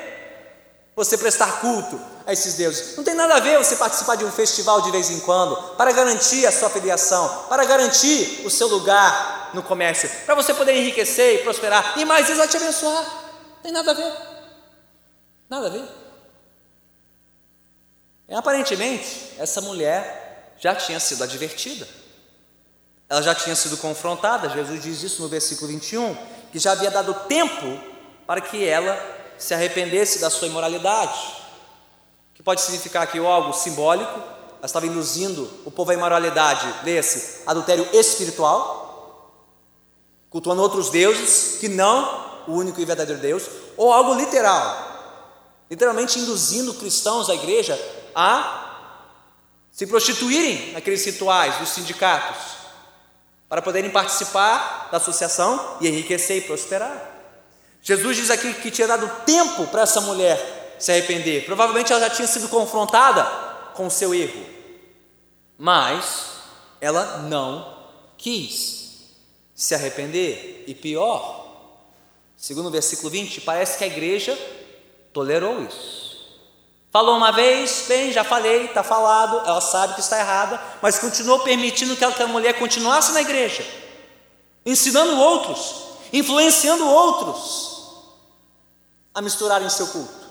você 0.95 1.19
prestar 1.19 1.61
culto 1.61 2.01
a 2.27 2.33
esses 2.33 2.55
deuses, 2.55 2.97
não 2.97 3.05
tem 3.05 3.15
nada 3.15 3.37
a 3.37 3.41
ver 3.41 3.59
você 3.59 3.77
participar 3.77 4.17
de 4.17 4.25
um 4.25 4.33
festival 4.33 4.81
de 4.81 4.91
vez 4.91 5.11
em 5.11 5.21
quando, 5.21 5.57
para 5.77 5.93
garantir 5.93 6.47
a 6.47 6.53
sua 6.53 6.71
filiação, 6.71 7.45
para 7.49 7.65
garantir 7.65 8.43
o 8.45 8.51
seu 8.51 8.67
lugar 8.67 9.36
no 9.57 9.63
comércio, 9.63 10.09
para 10.25 10.35
você 10.35 10.55
poder 10.55 10.77
enriquecer 10.77 11.41
e 11.41 11.43
prosperar, 11.43 11.99
e 11.99 12.05
mais 12.05 12.27
Deus 12.27 12.39
vai 12.39 12.47
te 12.47 12.57
abençoar. 12.57 13.03
Não 13.03 13.63
tem 13.63 13.73
nada 13.73 13.91
a 13.91 13.95
ver. 13.95 14.13
Nada 15.49 15.67
a 15.67 15.71
ver. 15.71 15.85
E, 18.29 18.35
aparentemente, 18.35 19.35
essa 19.39 19.61
mulher 19.61 20.55
já 20.59 20.75
tinha 20.75 21.01
sido 21.01 21.23
advertida. 21.25 21.89
Ela 23.09 23.23
já 23.23 23.35
tinha 23.35 23.55
sido 23.55 23.77
confrontada. 23.77 24.49
Jesus 24.49 24.83
diz 24.83 25.03
isso 25.03 25.23
no 25.23 25.29
versículo 25.29 25.69
21, 25.69 26.17
que 26.51 26.59
já 26.59 26.73
havia 26.73 26.91
dado 26.91 27.15
tempo 27.29 27.81
para 28.27 28.41
que 28.41 28.65
ela 28.67 28.99
se 29.39 29.55
arrependesse 29.55 30.19
da 30.19 30.29
sua 30.29 30.49
imoralidade. 30.49 31.37
Que 32.35 32.43
pode 32.43 32.61
significar 32.61 33.03
aqui 33.03 33.19
algo 33.19 33.53
simbólico, 33.53 34.19
ela 34.59 34.67
estava 34.67 34.87
induzindo 34.87 35.49
o 35.65 35.71
povo 35.71 35.91
à 35.91 35.95
imoralidade, 35.95 36.67
leia-se, 36.83 37.43
adultério 37.47 37.89
espiritual, 37.93 38.86
cultuando 40.31 40.63
outros 40.63 40.91
deuses 40.91 41.59
que 41.59 41.69
não 41.69 42.27
o 42.47 42.53
único 42.53 42.81
e 42.81 42.85
verdadeiro 42.85 43.21
Deus, 43.21 43.45
ou 43.77 43.93
algo 43.93 44.15
literal, 44.15 45.65
literalmente 45.71 46.19
induzindo 46.19 46.75
cristãos 46.75 47.27
da 47.27 47.35
igreja 47.35 47.79
a 48.15 48.63
se 49.71 49.87
prostituírem 49.87 50.73
naqueles 50.73 51.05
rituais 51.05 51.57
dos 51.59 51.71
sindicatos, 51.71 52.57
para 53.49 53.63
poderem 53.63 53.91
participar 53.91 54.89
da 54.91 54.97
associação 54.97 55.77
e 55.81 55.89
enriquecer 55.89 56.39
e 56.39 56.41
prosperar. 56.41 57.15
Jesus 57.83 58.17
diz 58.17 58.31
aqui 58.31 58.55
que 58.55 58.71
tinha 58.71 58.89
dado 58.89 59.09
tempo 59.25 59.67
para 59.67 59.83
essa 59.83 60.01
mulher 60.01 60.77
se 60.79 60.91
arrepender, 60.91 61.45
provavelmente 61.45 61.93
ela 61.93 62.01
já 62.01 62.11
tinha 62.11 62.29
sido 62.29 62.49
confrontada 62.49 63.25
com 63.75 63.87
o 63.87 63.91
seu 63.91 64.15
erro, 64.15 64.45
mas 65.59 66.27
ela 66.81 67.19
não 67.19 67.77
quis 68.17 68.86
se 69.57 69.75
arrepender, 69.75 70.65
e 70.67 70.75
pior, 70.75 71.47
segundo 72.37 72.67
o 72.67 72.71
versículo 72.71 73.09
20, 73.09 73.41
parece 73.41 73.79
que 73.79 73.85
a 73.85 73.87
igreja 73.87 74.39
tolerou 75.15 75.63
isso. 75.63 76.07
Falou 76.91 77.17
uma 77.17 77.33
vez, 77.33 77.87
bem, 77.89 78.13
já 78.13 78.23
falei, 78.23 78.67
está 78.67 78.83
falado, 78.83 79.39
ela 79.49 79.63
sabe 79.63 79.95
que 79.95 80.01
está 80.01 80.19
errada, 80.21 80.63
mas 80.83 80.99
continuou 80.99 81.41
permitindo 81.41 81.97
que 81.97 82.05
aquela 82.05 82.29
mulher 82.29 82.59
continuasse 82.59 83.13
na 83.13 83.23
igreja, 83.23 83.67
ensinando 84.65 85.19
outros, 85.19 85.75
influenciando 86.13 86.87
outros 86.87 87.95
a 89.15 89.23
misturarem 89.23 89.71
seu 89.71 89.87
culto, 89.89 90.27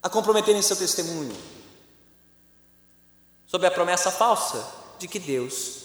a 0.00 0.08
comprometerem 0.08 0.62
seu 0.62 0.76
testemunho, 0.76 1.36
sob 3.46 3.66
a 3.66 3.70
promessa 3.70 4.12
falsa 4.12 4.64
de 4.96 5.08
que 5.08 5.18
Deus 5.18 5.78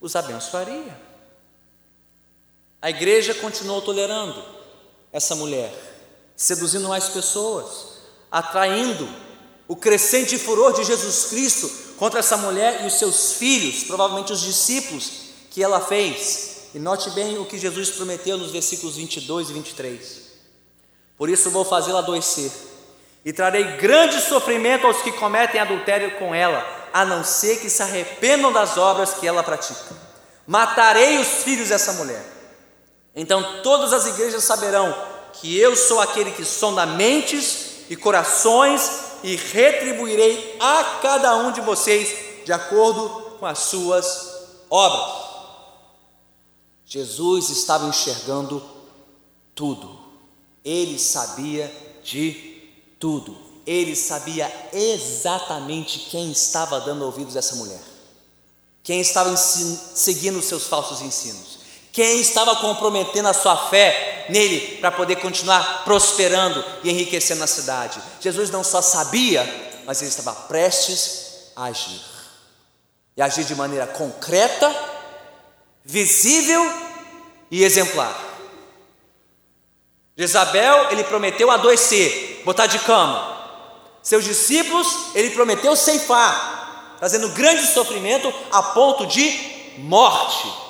os 0.00 0.16
abençoaria. 0.16 1.09
A 2.82 2.88
igreja 2.88 3.34
continuou 3.34 3.82
tolerando 3.82 4.42
essa 5.12 5.34
mulher, 5.34 5.70
seduzindo 6.34 6.88
mais 6.88 7.10
pessoas, 7.10 7.66
atraindo 8.32 9.06
o 9.68 9.76
crescente 9.76 10.38
furor 10.38 10.72
de 10.72 10.84
Jesus 10.84 11.26
Cristo 11.26 11.70
contra 11.98 12.20
essa 12.20 12.38
mulher 12.38 12.82
e 12.82 12.86
os 12.86 12.94
seus 12.94 13.32
filhos, 13.32 13.84
provavelmente 13.84 14.32
os 14.32 14.40
discípulos 14.40 15.10
que 15.50 15.62
ela 15.62 15.78
fez. 15.78 16.68
E 16.74 16.78
note 16.78 17.10
bem 17.10 17.36
o 17.36 17.44
que 17.44 17.58
Jesus 17.58 17.90
prometeu 17.90 18.38
nos 18.38 18.50
versículos 18.50 18.96
22 18.96 19.50
e 19.50 19.52
23. 19.52 20.22
Por 21.18 21.28
isso 21.28 21.50
vou 21.50 21.66
fazê-la 21.66 21.98
adoecer, 21.98 22.50
e 23.22 23.30
trarei 23.30 23.76
grande 23.76 24.18
sofrimento 24.22 24.86
aos 24.86 25.02
que 25.02 25.12
cometem 25.12 25.60
adultério 25.60 26.12
com 26.12 26.34
ela, 26.34 26.64
a 26.94 27.04
não 27.04 27.22
ser 27.22 27.60
que 27.60 27.68
se 27.68 27.82
arrependam 27.82 28.50
das 28.50 28.78
obras 28.78 29.12
que 29.12 29.26
ela 29.26 29.42
pratica. 29.42 29.94
Matarei 30.46 31.18
os 31.18 31.28
filhos 31.42 31.68
dessa 31.68 31.92
mulher 31.92 32.39
então 33.14 33.62
todas 33.62 33.92
as 33.92 34.06
igrejas 34.06 34.44
saberão 34.44 34.94
que 35.32 35.56
eu 35.56 35.74
sou 35.76 36.00
aquele 36.00 36.30
que 36.32 36.44
sonda 36.44 36.86
mentes 36.86 37.88
e 37.88 37.96
corações 37.96 38.90
e 39.22 39.36
retribuirei 39.36 40.56
a 40.60 40.98
cada 41.02 41.36
um 41.36 41.52
de 41.52 41.60
vocês 41.60 42.44
de 42.44 42.52
acordo 42.52 43.36
com 43.38 43.46
as 43.46 43.58
suas 43.58 44.40
obras. 44.68 45.30
Jesus 46.84 47.50
estava 47.50 47.86
enxergando 47.86 48.62
tudo, 49.54 49.98
ele 50.64 50.98
sabia 50.98 51.72
de 52.02 52.58
tudo, 52.98 53.36
ele 53.66 53.94
sabia 53.94 54.50
exatamente 54.72 56.10
quem 56.10 56.32
estava 56.32 56.80
dando 56.80 57.04
ouvidos 57.04 57.36
a 57.36 57.38
essa 57.38 57.56
mulher, 57.56 57.80
quem 58.82 59.00
estava 59.00 59.36
seguindo 59.36 60.42
seus 60.42 60.66
falsos 60.66 61.00
ensinos. 61.02 61.60
Quem 61.92 62.20
estava 62.20 62.56
comprometendo 62.56 63.28
a 63.28 63.34
sua 63.34 63.56
fé 63.56 64.26
nele 64.28 64.78
para 64.78 64.92
poder 64.92 65.16
continuar 65.16 65.82
prosperando 65.84 66.64
e 66.84 66.90
enriquecendo 66.90 67.42
a 67.42 67.48
cidade? 67.48 68.00
Jesus 68.20 68.50
não 68.50 68.62
só 68.62 68.80
sabia, 68.80 69.42
mas 69.84 70.00
ele 70.00 70.10
estava 70.10 70.32
prestes 70.32 71.50
a 71.56 71.64
agir. 71.64 72.00
E 73.16 73.22
agir 73.22 73.44
de 73.44 73.56
maneira 73.56 73.86
concreta, 73.88 74.72
visível 75.84 76.64
e 77.50 77.64
exemplar. 77.64 78.28
Jezabel, 80.16 80.90
ele 80.90 81.02
prometeu 81.02 81.50
adoecer, 81.50 82.42
botar 82.44 82.66
de 82.66 82.78
cama. 82.80 83.38
Seus 84.02 84.24
discípulos, 84.24 84.86
ele 85.14 85.30
prometeu 85.30 85.74
ceifar, 85.74 86.96
trazendo 86.98 87.30
grande 87.30 87.66
sofrimento 87.66 88.32
a 88.52 88.62
ponto 88.62 89.06
de 89.06 89.74
morte. 89.78 90.69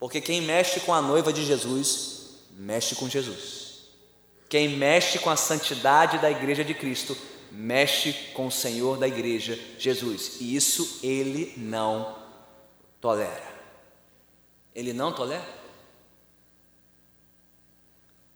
Porque 0.00 0.18
quem 0.18 0.40
mexe 0.40 0.80
com 0.80 0.94
a 0.94 1.02
noiva 1.02 1.30
de 1.30 1.44
Jesus, 1.44 2.30
mexe 2.52 2.94
com 2.96 3.06
Jesus. 3.06 3.82
Quem 4.48 4.70
mexe 4.70 5.18
com 5.18 5.28
a 5.28 5.36
santidade 5.36 6.18
da 6.18 6.30
igreja 6.30 6.64
de 6.64 6.72
Cristo, 6.72 7.14
mexe 7.52 8.14
com 8.32 8.46
o 8.46 8.50
Senhor 8.50 8.96
da 8.96 9.06
igreja, 9.06 9.58
Jesus. 9.78 10.38
E 10.40 10.56
isso 10.56 11.00
ele 11.02 11.52
não 11.58 12.16
tolera. 12.98 13.50
Ele 14.74 14.94
não 14.94 15.12
tolera. 15.12 15.60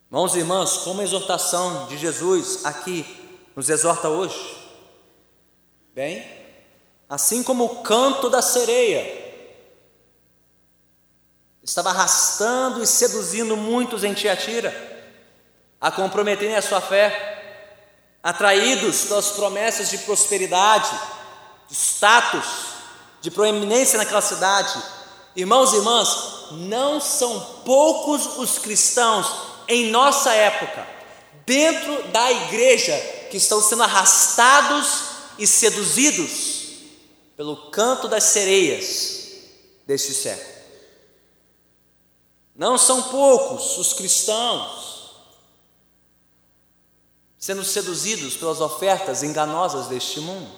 Irmãos 0.07 0.35
e 0.35 0.38
irmãs, 0.40 0.77
como 0.79 1.00
a 1.00 1.05
exortação 1.05 1.87
de 1.87 1.96
Jesus 1.96 2.64
aqui 2.66 3.07
nos 3.57 3.70
exorta 3.70 4.11
hoje? 4.11 4.55
Bem, 5.94 6.24
assim 7.09 7.42
como 7.42 7.64
o 7.64 7.83
canto 7.83 8.29
da 8.29 8.42
sereia 8.42 9.23
estava 11.64 11.88
arrastando 11.88 12.83
e 12.83 12.87
seduzindo 12.87 13.57
muitos 13.57 14.05
em 14.05 14.12
Tiatira, 14.12 14.92
a 15.81 15.90
comprometerem 15.90 16.55
a 16.55 16.62
sua 16.62 16.81
fé, 16.81 17.33
atraídos 18.22 19.07
pelas 19.07 19.31
promessas 19.31 19.88
de 19.90 19.98
prosperidade, 19.98 20.90
de 21.68 21.74
status, 21.74 22.44
de 23.20 23.31
proeminência 23.31 23.98
naquela 23.98 24.20
cidade. 24.20 24.81
Irmãos 25.35 25.72
e 25.72 25.77
irmãs, 25.77 26.09
não 26.53 27.00
são 27.00 27.40
poucos 27.64 28.37
os 28.37 28.59
cristãos 28.59 29.27
em 29.66 29.90
nossa 29.90 30.33
época, 30.33 30.87
dentro 31.46 32.05
da 32.09 32.31
igreja, 32.31 32.96
que 33.31 33.38
estão 33.38 33.61
sendo 33.62 33.83
arrastados 33.83 35.14
e 35.38 35.46
seduzidos 35.46 36.55
pelo 37.37 37.70
canto 37.70 38.07
das 38.07 38.24
sereias 38.24 39.22
deste 39.87 40.12
século. 40.12 40.53
Não 42.54 42.78
são 42.78 43.02
poucos 43.02 43.78
os 43.78 43.92
cristãos 43.92 44.84
sendo 47.38 47.64
seduzidos 47.64 48.36
pelas 48.36 48.60
ofertas 48.60 49.22
enganosas 49.22 49.86
deste 49.86 50.20
mundo. 50.20 50.50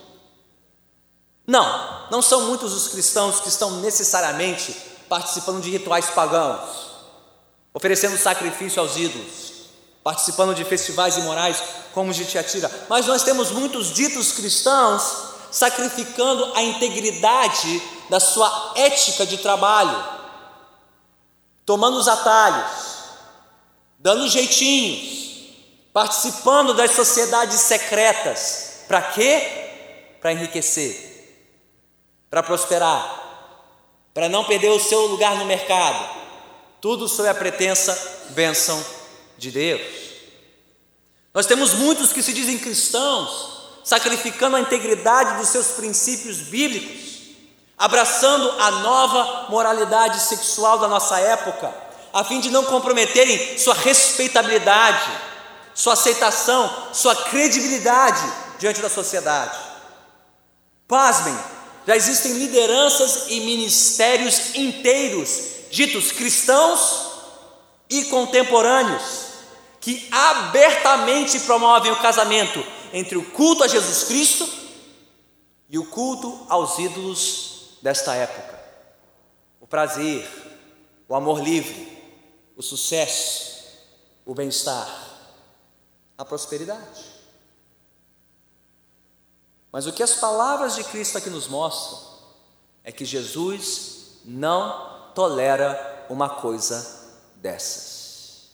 Não, 1.47 2.09
não 2.11 2.23
são 2.23 2.43
muitos 2.43 2.73
os 2.73 2.89
cristãos 2.89 3.41
que 3.41 3.49
estão 3.49 3.81
necessariamente 3.81 4.73
participando 5.09 5.61
de 5.61 5.71
rituais 5.71 6.11
pagãos 6.11 6.87
oferecendo 7.77 8.17
sacrifício 8.17 8.81
aos 8.81 8.97
ídolos, 8.97 9.53
participando 10.03 10.55
de 10.55 10.65
festivais 10.65 11.19
imorais 11.19 11.63
como 11.93 12.11
os 12.11 12.17
de 12.17 12.25
Tiatira. 12.25 12.71
Mas 12.89 13.07
nós 13.07 13.23
temos 13.23 13.51
muitos 13.51 13.93
ditos 13.93 14.33
cristãos 14.33 15.03
sacrificando 15.51 16.55
a 16.55 16.63
integridade 16.63 17.83
da 18.09 18.19
sua 18.19 18.73
ética 18.77 19.27
de 19.27 19.37
trabalho, 19.37 20.03
tomando 21.67 21.99
os 21.99 22.09
atalhos, 22.09 22.71
dando 23.99 24.29
jeitinhos, 24.29 25.53
participando 25.93 26.73
das 26.73 26.93
sociedades 26.93 27.61
secretas. 27.61 28.85
Para 28.89 29.03
quê? 29.03 30.17
Para 30.21 30.33
enriquecer, 30.33 31.45
para 32.31 32.43
prosperar, 32.43 33.25
para 34.15 34.29
não 34.29 34.45
perder 34.45 34.71
o 34.71 34.81
seu 34.81 35.07
lugar 35.09 35.37
no 35.37 35.45
mercado 35.45 36.17
tudo 36.87 37.09
sob 37.09 37.29
a 37.29 37.35
pretensa 37.35 38.29
bênção 38.31 38.81
de 39.37 39.51
Deus. 39.51 39.83
Nós 41.35 41.47
temos 41.47 41.75
muitos 41.75 42.13
que 42.13 42.23
se 42.23 42.33
dizem 42.33 42.59
cristãos, 42.59 43.81
sacrificando 43.85 44.55
a 44.55 44.61
integridade 44.61 45.39
dos 45.39 45.49
seus 45.49 45.69
princípios 45.69 46.39
bíblicos, 46.39 47.06
abraçando 47.79 48.51
a 48.59 48.71
nova 48.71 49.47
moralidade 49.51 50.21
sexual 50.21 50.79
da 50.79 50.89
nossa 50.89 51.19
época, 51.19 51.73
a 52.13 52.25
fim 52.25 52.41
de 52.41 52.51
não 52.51 52.65
comprometerem 52.65 53.59
sua 53.59 53.75
respeitabilidade, 53.75 55.11
sua 55.75 55.93
aceitação, 55.93 56.73
sua 56.93 57.15
credibilidade 57.15 58.23
diante 58.59 58.81
da 58.81 58.89
sociedade. 58.89 59.59
Pasmem, 60.89 61.37
já 61.87 61.95
existem 61.95 62.33
lideranças 62.33 63.27
e 63.29 63.41
ministérios 63.41 64.55
inteiros 64.55 65.57
ditos 65.71 66.11
cristãos 66.11 67.07
e 67.91 68.05
contemporâneos, 68.05 69.27
que 69.81 70.09
abertamente 70.11 71.39
promovem 71.41 71.93
o 71.93 71.97
casamento 71.97 72.65
entre 72.93 73.19
o 73.19 73.25
culto 73.25 73.63
a 73.63 73.69
Jesus 73.69 74.05
Cristo 74.05 74.49
e 75.69 75.79
o 75.79 75.85
culto 75.85 76.47
aos 76.49 76.79
ídolos 76.79 77.56
desta 77.83 78.15
época. 78.15 78.59
O 79.61 79.67
prazer, 79.67 80.29
o 81.09 81.15
amor 81.15 81.41
livre, 81.41 81.97
o 82.57 82.63
sucesso, 82.63 83.65
o 84.25 84.35
bem-estar, 84.35 84.89
a 86.17 86.25
prosperidade. 86.25 87.05
Mas 89.71 89.87
o 89.87 89.93
que 89.93 90.03
as 90.03 90.15
palavras 90.15 90.75
de 90.75 90.85
Cristo 90.85 91.19
aqui 91.19 91.29
nos 91.29 91.49
mostram 91.49 92.01
é 92.83 92.91
que 92.91 93.05
Jesus 93.05 94.21
não 94.25 95.13
tolera 95.15 96.07
uma 96.09 96.29
coisa 96.29 97.15
dessas. 97.37 98.51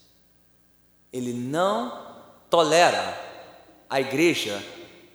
Ele 1.12 1.32
não 1.32 2.16
tolera 2.50 3.18
a 3.88 4.00
igreja 4.00 4.62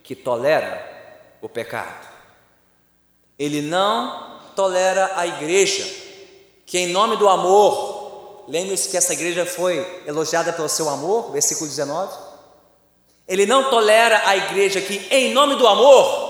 que 0.03 0.15
tolera 0.15 1.37
o 1.41 1.49
pecado. 1.49 2.16
Ele 3.38 3.62
não 3.62 4.39
tolera 4.56 5.12
a 5.15 5.28
igreja 5.28 5.86
que, 6.65 6.78
em 6.78 6.88
nome 6.88 7.15
do 7.17 7.30
amor, 7.30 8.45
lembre-se 8.47 8.89
que 8.89 8.97
essa 8.97 9.13
igreja 9.13 9.45
foi 9.45 10.04
elogiada 10.06 10.52
pelo 10.52 10.69
seu 10.69 10.89
amor, 10.89 11.32
versículo 11.32 11.69
19. 11.69 12.13
Ele 13.28 13.45
não 13.45 13.69
tolera 13.69 14.21
a 14.26 14.36
igreja 14.36 14.82
que, 14.82 15.08
em 15.12 15.34
nome 15.34 15.56
do 15.56 15.67
amor, 15.67 16.28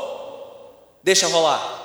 deixa 1.03 1.27
rolar. 1.27 1.77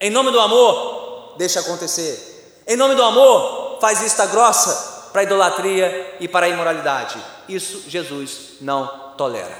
Em 0.00 0.10
nome 0.10 0.30
do 0.30 0.40
amor, 0.40 1.34
deixa 1.36 1.60
acontecer. 1.60 2.62
Em 2.66 2.76
nome 2.76 2.94
do 2.94 3.02
amor, 3.02 3.78
faz 3.80 4.00
vista 4.00 4.26
grossa 4.26 5.10
para 5.12 5.22
a 5.22 5.24
idolatria 5.24 6.16
e 6.20 6.28
para 6.28 6.46
a 6.46 6.48
imoralidade. 6.48 7.22
Isso 7.48 7.84
Jesus 7.88 8.56
não 8.60 9.14
tolera. 9.16 9.58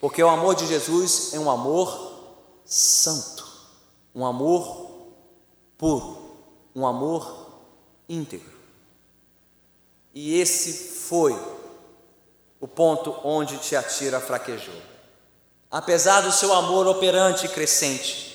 Porque 0.00 0.22
o 0.22 0.28
amor 0.28 0.54
de 0.54 0.66
Jesus 0.66 1.34
é 1.34 1.38
um 1.38 1.50
amor 1.50 2.12
santo, 2.64 3.46
um 4.14 4.24
amor 4.24 4.90
puro, 5.78 6.36
um 6.74 6.86
amor 6.86 7.50
íntegro. 8.08 8.58
E 10.14 10.38
esse 10.38 10.98
foi 10.98 11.38
o 12.60 12.66
ponto 12.66 13.16
onde 13.24 13.58
Tiatira 13.58 14.20
fraquejou. 14.20 14.74
Apesar 15.70 16.20
do 16.20 16.32
seu 16.32 16.52
amor 16.52 16.86
operante 16.86 17.46
e 17.46 17.48
crescente, 17.48 18.30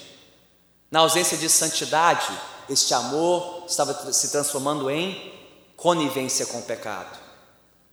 na 0.89 1.01
ausência 1.01 1.37
de 1.37 1.49
santidade, 1.49 2.27
este 2.69 2.93
amor 2.93 3.65
estava 3.67 4.11
se 4.13 4.29
transformando 4.29 4.89
em 4.89 5.33
conivência 5.75 6.45
com 6.45 6.59
o 6.59 6.63
pecado, 6.63 7.19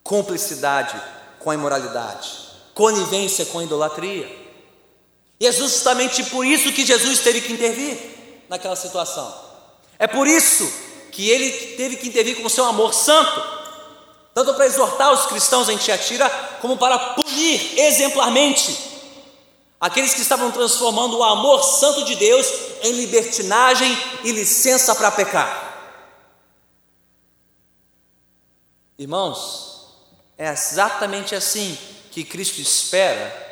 cumplicidade 0.05 1.01
com 1.41 1.51
a 1.51 1.55
imoralidade, 1.55 2.49
conivência 2.75 3.45
com 3.47 3.59
a 3.59 3.65
idolatria. 3.65 4.42
E 5.43 5.47
é 5.49 5.51
justamente 5.51 6.23
por 6.27 6.47
isso 6.47 6.71
que 6.71 6.87
Jesus 6.87 7.19
teve 7.19 7.41
que 7.41 7.53
intervir 7.53 7.99
naquela 8.49 8.77
situação. 8.77 9.35
É 9.99 10.07
por 10.07 10.29
isso 10.29 10.73
que 11.11 11.29
ele 11.29 11.51
teve 11.75 11.97
que 11.97 12.07
intervir 12.07 12.37
com 12.37 12.47
o 12.47 12.49
seu 12.49 12.65
amor 12.65 12.95
santo, 12.95 13.43
tanto 14.33 14.55
para 14.55 14.67
exortar 14.67 15.13
os 15.13 15.27
cristãos 15.27 15.69
em 15.69 15.77
Tiatira, 15.77 16.31
como 16.61 16.77
para 16.77 16.97
punir 16.97 17.77
exemplarmente 17.77 18.79
aqueles 19.81 20.15
que 20.15 20.21
estavam 20.21 20.53
transformando 20.53 21.19
o 21.19 21.25
amor 21.25 21.61
santo 21.65 22.05
de 22.05 22.15
Deus 22.15 22.47
em 22.85 22.93
libertinagem 22.93 23.99
e 24.23 24.31
licença 24.31 24.95
para 24.95 25.11
pecar. 25.11 26.07
Irmãos, 28.97 29.89
é 30.39 30.53
exatamente 30.53 31.35
assim 31.35 31.77
que 32.13 32.23
Cristo 32.23 32.61
espera 32.61 33.52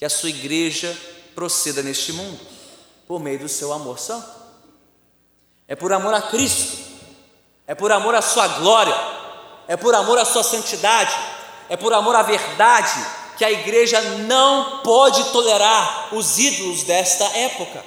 que 0.00 0.04
a 0.06 0.08
sua 0.08 0.30
igreja 0.30 0.96
proceda 1.34 1.82
neste 1.82 2.10
mundo, 2.14 2.40
por 3.06 3.20
meio 3.20 3.38
do 3.38 3.50
seu 3.50 3.70
amor 3.70 3.98
santo. 3.98 4.30
É 5.68 5.76
por 5.76 5.92
amor 5.92 6.14
a 6.14 6.22
Cristo, 6.22 6.78
é 7.66 7.74
por 7.74 7.92
amor 7.92 8.14
à 8.14 8.22
sua 8.22 8.48
glória, 8.48 8.96
é 9.68 9.76
por 9.76 9.94
amor 9.94 10.16
à 10.16 10.24
sua 10.24 10.42
santidade, 10.42 11.14
é 11.68 11.76
por 11.76 11.92
amor 11.92 12.16
à 12.16 12.22
verdade 12.22 12.98
que 13.36 13.44
a 13.44 13.52
igreja 13.52 14.00
não 14.26 14.80
pode 14.82 15.22
tolerar 15.32 16.14
os 16.14 16.38
ídolos 16.38 16.82
desta 16.84 17.24
época, 17.36 17.84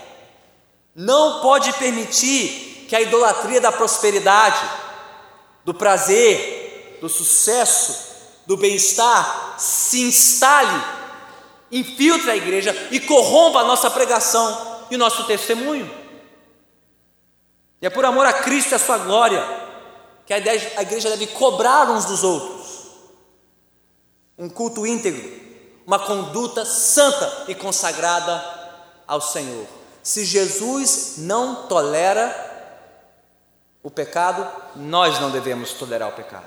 não 0.96 1.42
pode 1.42 1.74
permitir 1.74 2.86
que 2.88 2.96
a 2.96 3.02
idolatria 3.02 3.60
da 3.60 3.72
prosperidade, 3.72 4.70
do 5.66 5.74
prazer, 5.74 7.00
do 7.02 7.10
sucesso, 7.10 8.14
do 8.46 8.56
bem-estar 8.56 9.56
se 9.58 10.00
instale, 10.04 11.03
infiltre 11.80 12.32
a 12.32 12.36
igreja 12.36 12.76
e 12.92 13.00
corrompa 13.00 13.60
a 13.60 13.64
nossa 13.66 13.90
pregação 13.90 14.86
e 14.90 14.96
o 14.96 15.00
nosso 15.00 15.26
testemunho. 15.26 15.90
E 17.82 17.86
é 17.86 17.90
por 17.90 18.06
amor 18.06 18.26
a 18.26 18.34
Cristo 18.34 18.72
e 18.72 18.76
a 18.76 18.80
sua 18.80 18.98
glória 18.98 19.44
que 20.26 20.34
a 20.34 20.38
igreja 20.38 21.10
deve 21.10 21.28
cobrar 21.28 21.90
uns 21.92 22.06
dos 22.06 22.24
outros 22.24 22.64
um 24.38 24.50
culto 24.50 24.86
íntegro, 24.86 25.42
uma 25.86 26.00
conduta 26.00 26.66
santa 26.66 27.46
e 27.48 27.56
consagrada 27.56 28.44
ao 29.08 29.22
Senhor. 29.22 29.66
Se 30.02 30.26
Jesus 30.26 31.16
não 31.20 31.68
tolera 31.68 32.52
o 33.82 33.92
pecado, 33.92 34.48
nós 34.76 35.20
não 35.20 35.30
devemos 35.30 35.74
tolerar 35.74 36.10
o 36.10 36.14
pecado. 36.14 36.46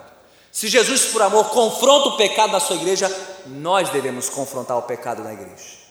Se 0.50 0.68
Jesus, 0.68 1.06
por 1.06 1.22
amor, 1.22 1.50
confronta 1.50 2.08
o 2.08 2.16
pecado 2.16 2.52
na 2.52 2.60
sua 2.60 2.76
igreja, 2.76 3.08
nós 3.48 3.90
devemos 3.90 4.28
confrontar 4.28 4.76
o 4.76 4.82
pecado 4.82 5.22
na 5.22 5.32
igreja. 5.32 5.87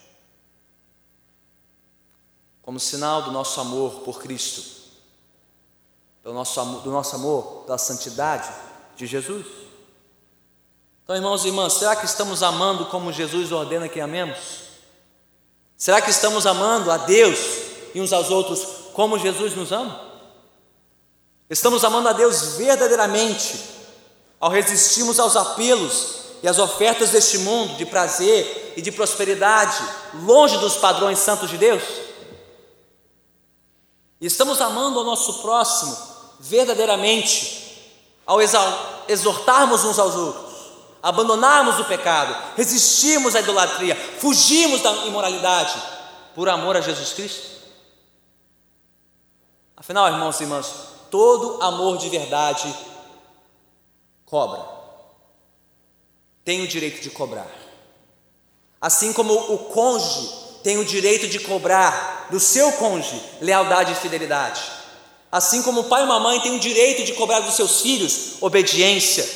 Como 2.62 2.80
sinal 2.80 3.22
do 3.24 3.32
nosso 3.32 3.60
amor 3.60 4.02
por 4.02 4.20
Cristo, 4.22 4.64
do 6.24 6.34
nosso, 6.34 6.64
do 6.82 6.92
nosso 6.92 7.16
amor, 7.16 7.66
da 7.68 7.78
santidade 7.78 8.50
de 8.96 9.06
Jesus. 9.06 9.46
Então, 11.04 11.16
irmãos 11.16 11.46
e 11.46 11.50
irmãs, 11.50 11.74
será 11.74 11.96
que 11.96 12.06
estamos 12.06 12.42
amando 12.42 12.88
como 12.88 13.14
Jesus 13.14 13.52
ordena 13.52 13.88
que 13.88 14.02
amemos? 14.02 14.66
Será 15.78 16.02
que 16.02 16.10
estamos 16.10 16.48
amando 16.48 16.90
a 16.90 16.98
Deus 16.98 17.38
e 17.94 18.02
uns 18.02 18.12
aos 18.12 18.32
outros 18.32 18.66
como 18.94 19.20
Jesus 19.20 19.56
nos 19.56 19.72
ama? 19.72 20.02
Estamos 21.48 21.84
amando 21.84 22.10
a 22.10 22.14
Deus 22.14 22.56
verdadeiramente 22.56 23.60
ao 24.40 24.50
resistirmos 24.50 25.20
aos 25.20 25.36
apelos 25.36 26.25
e 26.46 26.48
às 26.48 26.60
ofertas 26.60 27.10
deste 27.10 27.40
mundo 27.40 27.76
de 27.76 27.88
prazer 27.88 28.76
e 28.78 28.82
de 28.84 28.92
prosperidade, 28.92 29.84
longe 30.14 30.56
dos 30.60 30.76
padrões 30.76 31.18
santos 31.18 31.50
de 31.50 31.58
Deus? 31.58 31.82
E 34.22 34.28
estamos 34.28 34.62
amando 34.62 35.00
o 35.00 35.04
nosso 35.04 35.42
próximo 35.42 35.98
verdadeiramente 36.40 37.98
ao 38.28 38.40
exortarmos 39.08 39.84
uns 39.86 39.98
aos 39.98 40.14
outros, 40.14 40.54
abandonarmos 41.02 41.80
o 41.80 41.86
pecado, 41.86 42.36
resistirmos 42.56 43.36
à 43.36 43.40
idolatria, 43.40 43.96
fugirmos 44.20 44.82
da 44.82 44.92
imoralidade 45.08 45.82
por 46.36 46.48
amor 46.48 46.78
a 46.78 46.82
Jesus 46.82 47.12
Cristo? 47.14 47.56
Afinal, 49.76 50.10
irmãos 50.10 50.40
e 50.40 50.44
irmãs, 50.44 50.72
todo 51.10 51.60
amor 51.64 51.98
de 51.98 52.08
verdade 52.08 52.72
cobra. 54.28 54.75
Tem 56.46 56.62
o 56.62 56.68
direito 56.68 57.02
de 57.02 57.10
cobrar. 57.10 57.52
Assim 58.80 59.12
como 59.12 59.34
o 59.34 59.58
cônjuge 59.58 60.30
tem 60.64 60.78
o 60.78 60.86
direito 60.86 61.28
de 61.28 61.40
cobrar 61.40 62.28
do 62.30 62.40
seu 62.40 62.72
cônjuge 62.74 63.22
lealdade 63.42 63.92
e 63.92 63.96
fidelidade. 63.96 64.62
Assim 65.32 65.64
como 65.64 65.82
o 65.82 65.84
pai 65.86 66.06
e 66.06 66.10
a 66.10 66.20
mãe 66.20 66.40
têm 66.40 66.56
o 66.56 66.60
direito 66.60 67.04
de 67.04 67.14
cobrar 67.14 67.40
dos 67.40 67.56
seus 67.56 67.82
filhos 67.82 68.36
obediência 68.42 69.28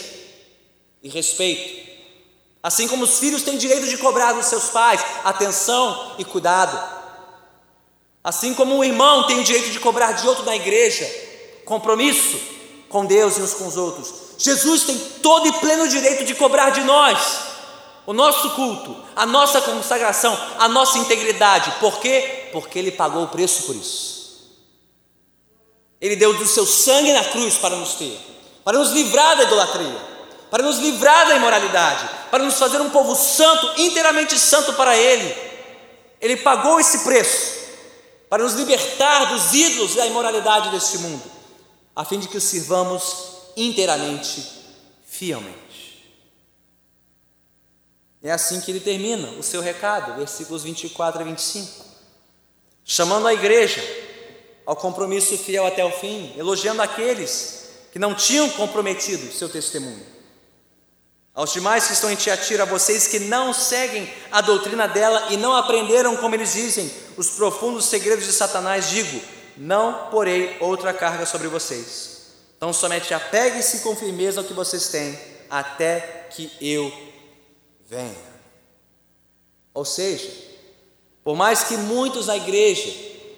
e 1.02 1.10
respeito. 1.10 1.90
Assim 2.62 2.88
como 2.88 3.06
os 3.06 3.18
filhos 3.20 3.42
têm 3.42 3.58
direito 3.58 3.88
de 3.88 3.98
cobrar 3.98 4.34
dos 4.34 4.46
seus 4.46 4.66
pais 4.66 5.04
atenção 5.24 6.16
e 6.20 6.24
cuidado. 6.24 6.80
Assim 8.24 8.54
como 8.54 8.76
um 8.76 8.84
irmão 8.84 9.26
tem 9.26 9.40
o 9.40 9.44
direito 9.44 9.72
de 9.72 9.80
cobrar 9.80 10.12
de 10.12 10.28
outro 10.28 10.46
na 10.46 10.56
igreja 10.56 11.10
compromisso 11.66 12.59
com 12.90 13.06
Deus 13.06 13.38
e 13.38 13.42
uns 13.42 13.54
com 13.54 13.68
os 13.68 13.78
outros, 13.78 14.14
Jesus 14.38 14.84
tem 14.84 14.98
todo 15.22 15.48
e 15.48 15.54
pleno 15.54 15.88
direito 15.88 16.26
de 16.26 16.36
cobrar 16.36 16.72
de 16.72 16.82
nós 16.82 17.50
o 18.06 18.14
nosso 18.14 18.50
culto, 18.52 18.96
a 19.16 19.26
nossa 19.26 19.62
consagração, 19.62 20.36
a 20.58 20.68
nossa 20.68 20.98
integridade. 20.98 21.72
Por 21.80 22.00
quê? 22.00 22.50
Porque 22.52 22.80
Ele 22.80 22.92
pagou 22.92 23.24
o 23.24 23.28
preço 23.28 23.64
por 23.64 23.76
isso. 23.76 24.20
Ele 26.02 26.16
deu 26.16 26.34
do 26.34 26.48
seu 26.48 26.66
sangue 26.66 27.14
na 27.14 27.24
cruz 27.26 27.56
para 27.56 27.76
nos 27.76 27.94
ter, 27.94 28.18
para 28.64 28.80
nos 28.80 28.92
livrar 28.92 29.38
da 29.38 29.44
idolatria, 29.44 29.96
para 30.50 30.64
nos 30.64 30.80
livrar 30.80 31.28
da 31.28 31.36
imoralidade, 31.36 32.10
para 32.32 32.44
nos 32.44 32.56
fazer 32.56 32.82
um 32.82 32.90
povo 32.90 33.16
santo, 33.16 33.80
inteiramente 33.80 34.40
santo 34.40 34.74
para 34.74 34.98
Ele. 34.98 35.36
Ele 36.22 36.38
pagou 36.38 36.80
esse 36.80 37.04
preço 37.04 37.60
para 38.30 38.44
nos 38.44 38.54
libertar 38.54 39.26
dos 39.26 39.54
ídolos 39.54 39.94
e 39.94 39.98
da 39.98 40.08
imoralidade 40.08 40.70
deste 40.70 40.98
mundo, 41.00 41.22
a 42.00 42.06
fim 42.06 42.18
de 42.18 42.30
que 42.30 42.38
o 42.38 42.42
sirvamos 42.42 43.14
inteiramente, 43.58 44.42
fielmente. 45.06 46.16
É 48.24 48.32
assim 48.32 48.62
que 48.62 48.72
ele 48.72 48.80
termina 48.80 49.32
o 49.32 49.44
seu 49.44 49.60
recado, 49.60 50.16
versículos 50.16 50.64
24 50.64 51.20
a 51.20 51.26
25, 51.26 51.86
chamando 52.86 53.28
a 53.28 53.34
igreja 53.34 53.84
ao 54.66 54.78
compromisso 54.78 55.38
fiel 55.38 55.68
até 55.68 55.84
o 55.84 55.92
fim, 55.92 56.34
elogiando 56.38 56.82
aqueles 56.82 57.72
que 57.92 58.00
não 58.00 58.16
tinham 58.16 58.50
comprometido 58.52 59.30
seu 59.34 59.50
testemunho 59.50 60.06
aos 61.36 61.52
demais 61.52 61.88
que 61.88 61.94
estão 61.94 62.10
em 62.10 62.16
Tiatira, 62.16 62.64
a 62.64 62.66
vocês 62.66 63.08
que 63.08 63.20
não 63.20 63.54
seguem 63.54 64.10
a 64.32 64.40
doutrina 64.40 64.88
dela 64.88 65.28
e 65.30 65.38
não 65.38 65.54
aprenderam, 65.54 66.16
como 66.18 66.36
eles 66.36 66.54
dizem, 66.54 66.90
os 67.18 67.32
profundos 67.32 67.86
segredos 67.86 68.26
de 68.26 68.32
Satanás, 68.32 68.90
digo: 68.90 69.22
não 69.60 70.10
porei 70.10 70.56
outra 70.62 70.94
carga 70.94 71.26
sobre 71.26 71.50
vocês. 71.50 72.20
Então 72.56 72.72
somente 72.72 73.14
apegue-se 73.14 73.80
com 73.80 73.96
firmeza 73.96 74.40
ao 74.40 74.48
que 74.48 74.54
vocês 74.54 74.88
têm, 74.88 75.20
até 75.50 76.28
que 76.32 76.50
eu 76.62 76.92
venha. 77.86 78.30
Ou 79.74 79.84
seja, 79.84 80.32
por 81.24 81.36
mais 81.36 81.64
que 81.64 81.76
muitos 81.76 82.28
na 82.28 82.38
igreja 82.38 82.90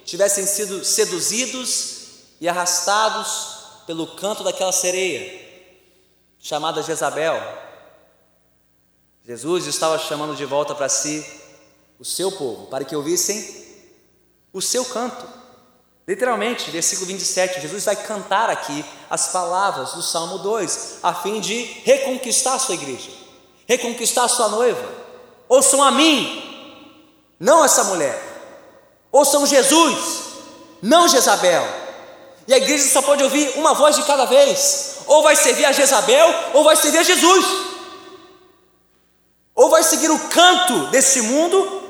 tivessem 0.04 0.46
sido 0.46 0.84
seduzidos 0.84 2.08
e 2.40 2.48
arrastados 2.48 3.82
pelo 3.86 4.06
canto 4.16 4.44
daquela 4.44 4.72
sereia, 4.72 5.40
chamada 6.38 6.82
Jezabel, 6.82 7.40
Jesus 9.24 9.66
estava 9.66 9.98
chamando 9.98 10.36
de 10.36 10.44
volta 10.44 10.74
para 10.74 10.88
si 10.88 11.24
o 11.98 12.04
seu 12.04 12.30
povo, 12.30 12.66
para 12.66 12.84
que 12.84 12.94
ouvissem 12.94 13.66
o 14.52 14.60
seu 14.60 14.84
canto. 14.84 15.41
Literalmente, 16.06 16.70
versículo 16.70 17.06
27, 17.06 17.60
Jesus 17.60 17.84
vai 17.84 17.94
cantar 17.94 18.50
aqui 18.50 18.84
as 19.08 19.28
palavras 19.28 19.92
do 19.92 20.02
Salmo 20.02 20.38
2, 20.38 20.98
a 21.02 21.14
fim 21.14 21.40
de 21.40 21.62
reconquistar 21.84 22.54
a 22.54 22.58
sua 22.58 22.74
igreja, 22.74 23.10
reconquistar 23.68 24.24
a 24.24 24.28
sua 24.28 24.48
noiva. 24.48 24.88
Ouçam 25.48 25.82
a 25.82 25.92
mim, 25.92 26.42
não 27.38 27.64
essa 27.64 27.84
mulher. 27.84 28.20
Ouçam 29.12 29.46
Jesus, 29.46 30.22
não 30.80 31.06
Jezabel. 31.06 31.64
E 32.48 32.54
a 32.54 32.56
igreja 32.56 32.90
só 32.90 33.00
pode 33.02 33.22
ouvir 33.22 33.52
uma 33.56 33.72
voz 33.74 33.94
de 33.94 34.02
cada 34.02 34.24
vez: 34.24 34.96
ou 35.06 35.22
vai 35.22 35.36
servir 35.36 35.64
a 35.66 35.72
Jezabel, 35.72 36.34
ou 36.54 36.64
vai 36.64 36.74
servir 36.74 36.98
a 36.98 37.02
Jesus. 37.04 37.46
Ou 39.54 39.70
vai 39.70 39.82
seguir 39.84 40.10
o 40.10 40.28
canto 40.30 40.86
desse 40.86 41.20
mundo, 41.22 41.82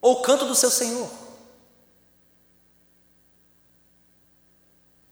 ou 0.00 0.14
o 0.14 0.22
canto 0.22 0.46
do 0.46 0.54
seu 0.54 0.70
Senhor. 0.70 1.25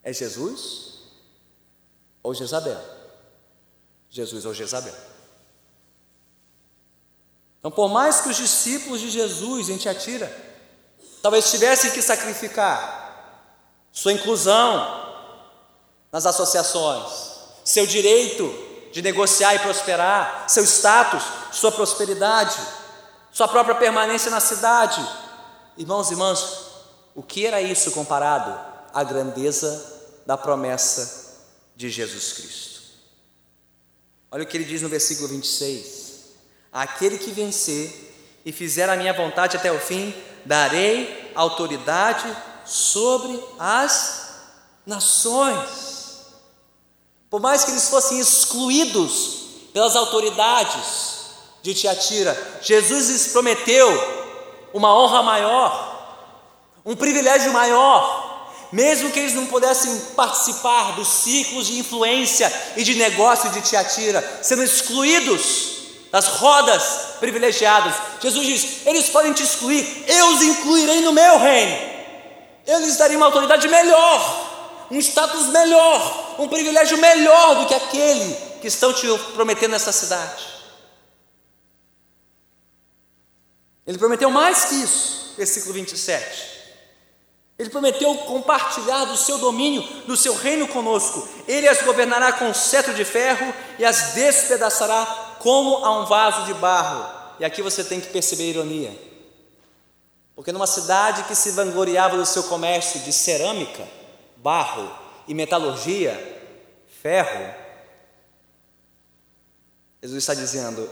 É 0.05 0.12
Jesus 0.12 0.99
ou 2.23 2.35
Jezabel? 2.35 2.79
Jesus 4.11 4.45
ou 4.45 4.53
Jezabel. 4.55 4.95
Então, 7.59 7.71
por 7.71 7.88
mais 7.88 8.21
que 8.21 8.29
os 8.29 8.37
discípulos 8.37 9.01
de 9.01 9.09
Jesus 9.09 9.71
em 9.71 9.79
Tiatira 9.79 10.31
talvez 11.23 11.51
tivessem 11.51 11.90
que 11.90 12.03
sacrificar 12.03 13.03
sua 13.90 14.12
inclusão 14.12 15.03
nas 16.12 16.27
associações, 16.27 17.33
seu 17.64 17.87
direito 17.87 18.52
de 18.92 19.00
negociar 19.00 19.55
e 19.55 19.61
prosperar, 19.61 20.44
seu 20.46 20.63
status, 20.65 21.25
sua 21.50 21.73
prosperidade, 21.73 22.57
sua 23.33 23.48
própria 23.48 23.75
permanência 23.75 24.31
na 24.31 24.40
cidade. 24.40 25.05
Irmãos 25.79 26.11
e 26.11 26.13
irmãs, 26.13 26.59
o 27.15 27.23
que 27.23 27.46
era 27.46 27.63
isso 27.63 27.90
comparado 27.92 28.55
à 28.92 29.02
grandeza 29.02 29.94
da 30.27 30.37
promessa 30.37 31.38
de 31.77 31.90
Jesus 31.90 32.33
Cristo? 32.33 32.83
Olha 34.31 34.42
o 34.42 34.46
que 34.46 34.56
ele 34.56 34.64
diz 34.64 34.83
no 34.83 34.88
versículo 34.88 35.29
26: 35.29 36.33
Aquele 36.72 37.18
que 37.18 37.31
vencer 37.31 38.14
e 38.44 38.52
fizer 38.52 38.88
a 38.88 38.96
minha 38.96 39.12
vontade 39.12 39.56
até 39.56 39.72
o 39.72 39.79
fim, 39.79 40.14
darei 40.44 41.33
autoridade 41.35 42.25
sobre 42.64 43.42
as 43.58 44.25
nações. 44.87 45.94
Por 47.31 47.40
mais 47.40 47.64
que 47.64 47.70
eles 47.70 47.88
fossem 47.88 48.18
excluídos 48.18 49.70
pelas 49.72 49.96
autoridades 49.96 51.14
de 51.62 51.75
Tiatira, 51.75 52.60
Jesus 52.62 53.08
lhes 53.08 53.29
prometeu 53.29 53.88
uma 54.72 54.94
honra 54.94 55.22
maior, 55.22 56.81
um 56.85 56.94
privilégio 56.94 57.52
maior. 57.52 58.23
Mesmo 58.73 59.10
que 59.10 59.19
eles 59.19 59.35
não 59.35 59.46
pudessem 59.46 59.98
participar 60.17 60.92
dos 60.96 61.08
ciclos 61.08 61.67
de 61.67 61.79
influência 61.79 62.52
e 62.77 62.83
de 62.83 62.94
negócio 62.94 63.50
de 63.50 63.60
Tiatira, 63.60 64.40
sendo 64.42 64.62
excluídos 64.62 65.75
das 66.10 66.27
rodas 66.27 67.17
privilegiadas. 67.19 67.94
Jesus 68.21 68.46
diz: 68.46 68.87
eles 68.87 69.08
podem 69.08 69.33
te 69.33 69.42
excluir, 69.42 70.04
eu 70.06 70.29
os 70.29 70.42
incluirei 70.42 71.00
no 71.00 71.12
meu 71.12 71.38
reino. 71.38 71.94
Eu 72.67 72.79
lhes 72.81 72.96
darei 72.96 73.17
uma 73.17 73.27
autoridade 73.27 73.69
melhor, 73.69 74.87
um 74.90 74.98
status 74.98 75.48
melhor, 75.48 76.37
um 76.38 76.48
privilégio 76.48 76.98
melhor 76.98 77.56
do 77.56 77.67
que 77.67 77.75
aquele 77.75 78.35
que 78.60 78.69
estão 78.69 78.92
te 78.92 79.06
prometendo 79.35 79.73
nessa 79.73 79.92
cidade. 79.92 80.54
Ele 83.87 83.98
prometeu 83.98 84.31
mais 84.31 84.65
que 84.65 84.77
isso, 84.77 85.35
versículo 85.37 85.75
27. 85.75 86.54
Ele 87.59 87.71
prometeu 87.71 88.13
compartilhar 88.19 89.05
do 89.05 89.17
seu 89.17 89.38
domínio, 89.38 89.83
do 90.07 90.17
seu 90.17 90.35
reino 90.35 90.67
conosco. 90.67 91.29
Ele 91.46 91.69
as 91.69 91.83
governará 91.83 92.33
com 92.33 92.52
cetro 92.52 92.92
de 92.94 93.05
ferro 93.05 93.55
e 93.79 93.85
as 93.85 94.15
despedaçará 94.15 95.37
como 95.38 95.85
a 95.85 96.00
um 96.00 96.07
vaso 96.07 96.46
de 96.46 96.55
barro. 96.55 97.37
E 97.38 97.44
aqui 97.44 97.63
você 97.63 97.85
tem 97.85 98.00
que 98.00 98.09
perceber 98.09 98.44
a 98.44 98.46
ironia. 98.46 98.98
Porque 100.35 100.50
numa 100.50 100.67
cidade 100.67 101.25
que 101.25 101.35
se 101.35 101.52
vangloriava 101.52 102.17
do 102.17 102.27
seu 102.27 102.42
comércio 102.44 103.00
de 103.00 103.13
cerâmica, 103.13 103.87
barro 104.37 104.90
e 105.29 105.35
metalurgia, 105.35 106.42
ferro, 107.02 107.55
Jesus 110.02 110.23
está 110.23 110.35
dizendo: 110.35 110.90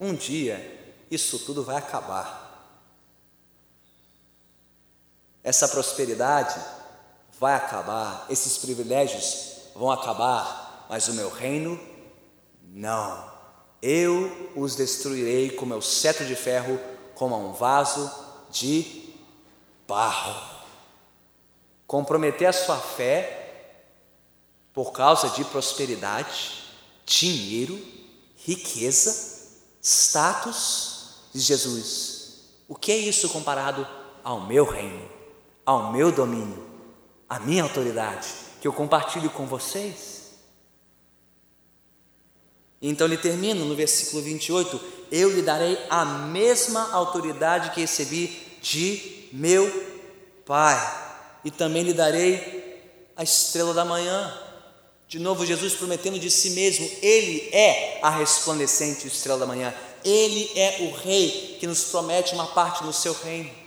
um 0.00 0.14
dia 0.14 0.78
isso 1.10 1.40
tudo 1.40 1.62
vai 1.62 1.76
acabar. 1.76 2.39
Essa 5.42 5.68
prosperidade 5.68 6.60
vai 7.38 7.54
acabar, 7.54 8.26
esses 8.28 8.58
privilégios 8.58 9.70
vão 9.74 9.90
acabar, 9.90 10.86
mas 10.88 11.08
o 11.08 11.14
meu 11.14 11.30
reino 11.30 11.80
não. 12.62 13.30
Eu 13.80 14.52
os 14.54 14.76
destruirei 14.76 15.50
com 15.50 15.64
meu 15.64 15.80
cetro 15.80 16.26
de 16.26 16.36
ferro, 16.36 16.78
como 17.14 17.36
um 17.36 17.52
vaso 17.52 18.10
de 18.50 19.14
barro. 19.88 20.58
Comprometer 21.86 22.46
a 22.46 22.52
sua 22.52 22.76
fé 22.76 23.40
por 24.72 24.92
causa 24.92 25.30
de 25.30 25.44
prosperidade, 25.44 26.62
dinheiro, 27.06 27.80
riqueza, 28.36 29.48
status, 29.82 30.90
de 31.32 31.40
Jesus. 31.40 32.42
O 32.68 32.74
que 32.74 32.92
é 32.92 32.96
isso 32.96 33.28
comparado 33.30 33.86
ao 34.22 34.40
meu 34.40 34.64
reino? 34.64 35.19
Ao 35.70 35.92
meu 35.92 36.10
domínio, 36.10 36.66
à 37.28 37.38
minha 37.38 37.62
autoridade, 37.62 38.26
que 38.60 38.66
eu 38.66 38.72
compartilho 38.72 39.30
com 39.30 39.46
vocês. 39.46 40.32
Então 42.82 43.06
ele 43.06 43.16
termina 43.16 43.64
no 43.64 43.76
versículo 43.76 44.20
28: 44.20 44.80
Eu 45.12 45.30
lhe 45.30 45.42
darei 45.42 45.78
a 45.88 46.04
mesma 46.04 46.90
autoridade 46.92 47.70
que 47.70 47.82
recebi 47.82 48.58
de 48.60 49.28
meu 49.32 49.70
Pai, 50.44 50.76
e 51.44 51.52
também 51.52 51.84
lhe 51.84 51.94
darei 51.94 53.12
a 53.14 53.22
estrela 53.22 53.72
da 53.72 53.84
manhã. 53.84 54.36
De 55.06 55.20
novo, 55.20 55.46
Jesus 55.46 55.74
prometendo 55.74 56.18
de 56.18 56.32
si 56.32 56.50
mesmo, 56.50 56.90
Ele 57.00 57.48
é 57.52 58.00
a 58.02 58.10
resplandecente 58.10 59.06
estrela 59.06 59.38
da 59.38 59.46
manhã, 59.46 59.72
Ele 60.04 60.50
é 60.56 60.78
o 60.80 60.96
Rei 60.96 61.58
que 61.60 61.66
nos 61.68 61.84
promete 61.84 62.34
uma 62.34 62.48
parte 62.48 62.82
no 62.82 62.92
seu 62.92 63.12
reino. 63.12 63.59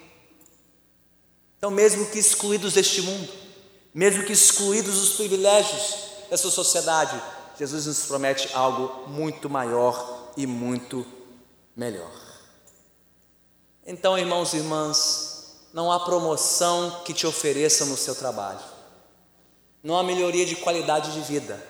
Então, 1.64 1.72
mesmo 1.72 2.06
que 2.08 2.20
excluídos 2.20 2.74
deste 2.74 3.02
mundo, 3.02 3.30
mesmo 3.94 4.26
que 4.26 4.34
excluídos 4.34 5.00
dos 5.00 5.14
privilégios 5.14 5.96
dessa 6.30 6.52
sociedade, 6.52 7.18
Jesus 7.58 7.86
nos 7.86 8.00
promete 8.02 8.50
algo 8.54 9.08
muito 9.08 9.50
maior 9.50 10.34
e 10.36 10.46
muito 10.46 11.06
melhor. 11.74 12.12
Então, 13.88 14.18
irmãos 14.18 14.52
e 14.52 14.58
irmãs, 14.58 15.56
não 15.74 15.90
há 15.90 16.02
promoção 16.02 17.02
que 17.06 17.14
te 17.14 17.26
ofereça 17.26 17.86
no 17.86 17.96
seu 17.96 18.14
trabalho, 18.14 18.60
não 19.82 19.98
há 19.98 20.04
melhoria 20.04 20.46
de 20.46 20.58
qualidade 20.58 21.14
de 21.14 21.22
vida, 21.22 21.66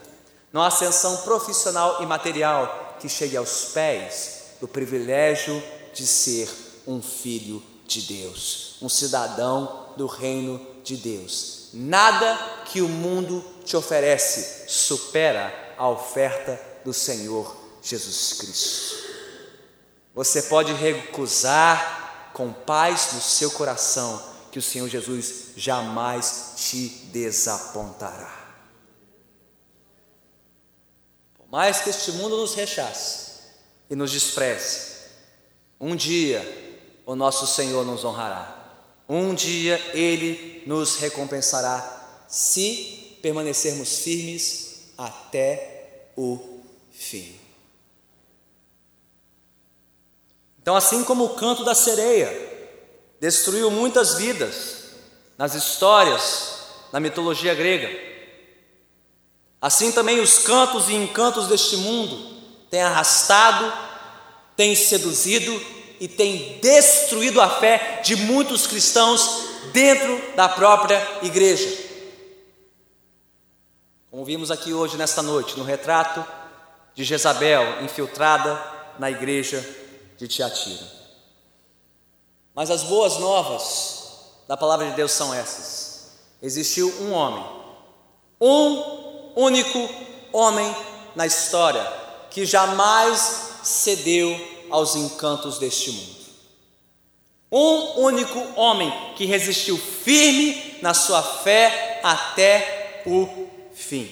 não 0.52 0.64
há 0.64 0.70
ascensão 0.70 1.18
profissional 1.18 2.02
e 2.02 2.08
material 2.08 2.96
que 3.00 3.08
chegue 3.08 3.38
aos 3.38 3.66
pés 3.66 4.56
do 4.60 4.68
privilégio 4.68 5.62
de 5.94 6.08
ser 6.08 6.50
um 6.88 7.00
filho 7.00 7.62
de 7.86 8.02
Deus, 8.02 8.78
um 8.82 8.90
cidadão 8.90 9.83
do 9.96 10.08
reino 10.08 10.60
de 10.84 10.98
Deus. 10.98 11.70
Nada 11.74 12.38
que 12.66 12.82
o 12.82 12.90
mundo 12.90 13.44
te 13.66 13.76
oferece 13.76 14.70
supera 14.70 15.74
a 15.78 15.88
oferta 15.90 16.60
do 16.84 16.94
Senhor 16.94 17.56
Jesus 17.82 18.34
Cristo. 18.34 19.04
Você 20.14 20.44
pode 20.44 20.74
recusar 20.74 22.32
com 22.34 22.52
paz 22.54 23.14
no 23.14 23.22
seu 23.22 23.50
coração 23.52 24.22
que 24.52 24.60
o 24.60 24.62
Senhor 24.62 24.88
Jesus 24.88 25.54
jamais 25.56 26.54
te 26.58 26.90
desapontará. 27.12 28.32
Por 31.36 31.48
mais 31.50 31.82
que 31.82 31.90
este 31.90 32.12
mundo 32.12 32.38
nos 32.38 32.54
rechace 32.54 33.32
e 33.90 33.96
nos 33.96 34.12
despreze, 34.12 34.94
um 35.80 35.96
dia 35.96 36.42
o 37.06 37.16
nosso 37.16 37.48
Senhor 37.48 37.84
nos 37.84 38.06
honrará. 38.06 38.53
Um 39.14 39.36
dia 39.36 39.80
Ele 39.94 40.64
nos 40.66 40.96
recompensará 40.96 42.26
se 42.28 43.16
permanecermos 43.22 44.00
firmes 44.00 44.92
até 44.98 46.08
o 46.18 46.40
fim. 46.92 47.36
Então, 50.60 50.76
assim 50.76 51.04
como 51.04 51.26
o 51.26 51.36
canto 51.36 51.64
da 51.64 51.76
sereia 51.76 52.28
destruiu 53.22 53.70
muitas 53.70 54.16
vidas 54.16 54.78
nas 55.38 55.54
histórias, 55.54 56.56
na 56.92 57.00
mitologia 57.00 57.54
grega, 57.54 57.96
assim 59.62 59.92
também 59.92 60.22
os 60.22 60.40
cantos 60.40 60.90
e 60.90 60.96
encantos 60.96 61.48
deste 61.48 61.78
mundo 61.78 62.42
têm 62.72 62.82
arrastado, 62.82 63.72
têm 64.56 64.76
seduzido 64.76 65.83
e 66.04 66.08
tem 66.10 66.60
destruído 66.60 67.40
a 67.40 67.50
fé 67.50 68.02
de 68.04 68.14
muitos 68.14 68.68
cristãos 68.68 69.46
dentro 69.72 70.36
da 70.36 70.50
própria 70.50 71.02
igreja. 71.22 71.66
Como 74.12 74.26
vimos 74.26 74.52
aqui 74.52 74.74
hoje, 74.74 74.98
nesta 74.98 75.22
noite, 75.22 75.58
no 75.58 75.64
retrato 75.64 76.22
de 76.94 77.06
Jezabel 77.06 77.86
infiltrada 77.86 78.62
na 79.00 79.10
igreja 79.10 79.66
de 80.18 80.28
Tiatira. 80.28 80.86
Mas 82.54 82.70
as 82.70 82.84
boas 82.84 83.18
novas 83.20 84.26
da 84.46 84.58
palavra 84.58 84.90
de 84.90 84.98
Deus 84.98 85.14
são 85.14 85.34
essas: 85.34 86.18
existiu 86.42 86.94
um 87.00 87.14
homem, 87.14 87.46
um 88.42 89.34
único 89.38 89.90
homem 90.34 90.76
na 91.16 91.26
história 91.26 91.90
que 92.30 92.46
jamais 92.46 93.52
cedeu 93.64 94.53
aos 94.74 94.96
encantos 94.96 95.60
deste 95.60 95.92
mundo. 95.92 96.24
Um 97.52 98.06
único 98.06 98.40
homem 98.60 98.92
que 99.16 99.24
resistiu 99.24 99.78
firme 99.78 100.80
na 100.82 100.96
sua 100.96 101.22
fé 101.22 102.02
até 102.04 103.04
o 103.06 103.28
fim. 103.76 104.10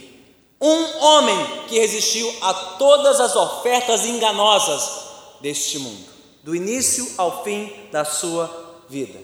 Um 0.62 1.00
homem 1.00 1.66
que 1.68 1.80
resistiu 1.80 2.32
a 2.42 2.54
todas 2.54 3.20
as 3.20 3.36
ofertas 3.36 4.06
enganosas 4.06 5.40
deste 5.42 5.80
mundo, 5.80 6.06
do 6.44 6.56
início 6.56 7.12
ao 7.18 7.44
fim 7.44 7.74
da 7.92 8.06
sua 8.06 8.84
vida. 8.88 9.20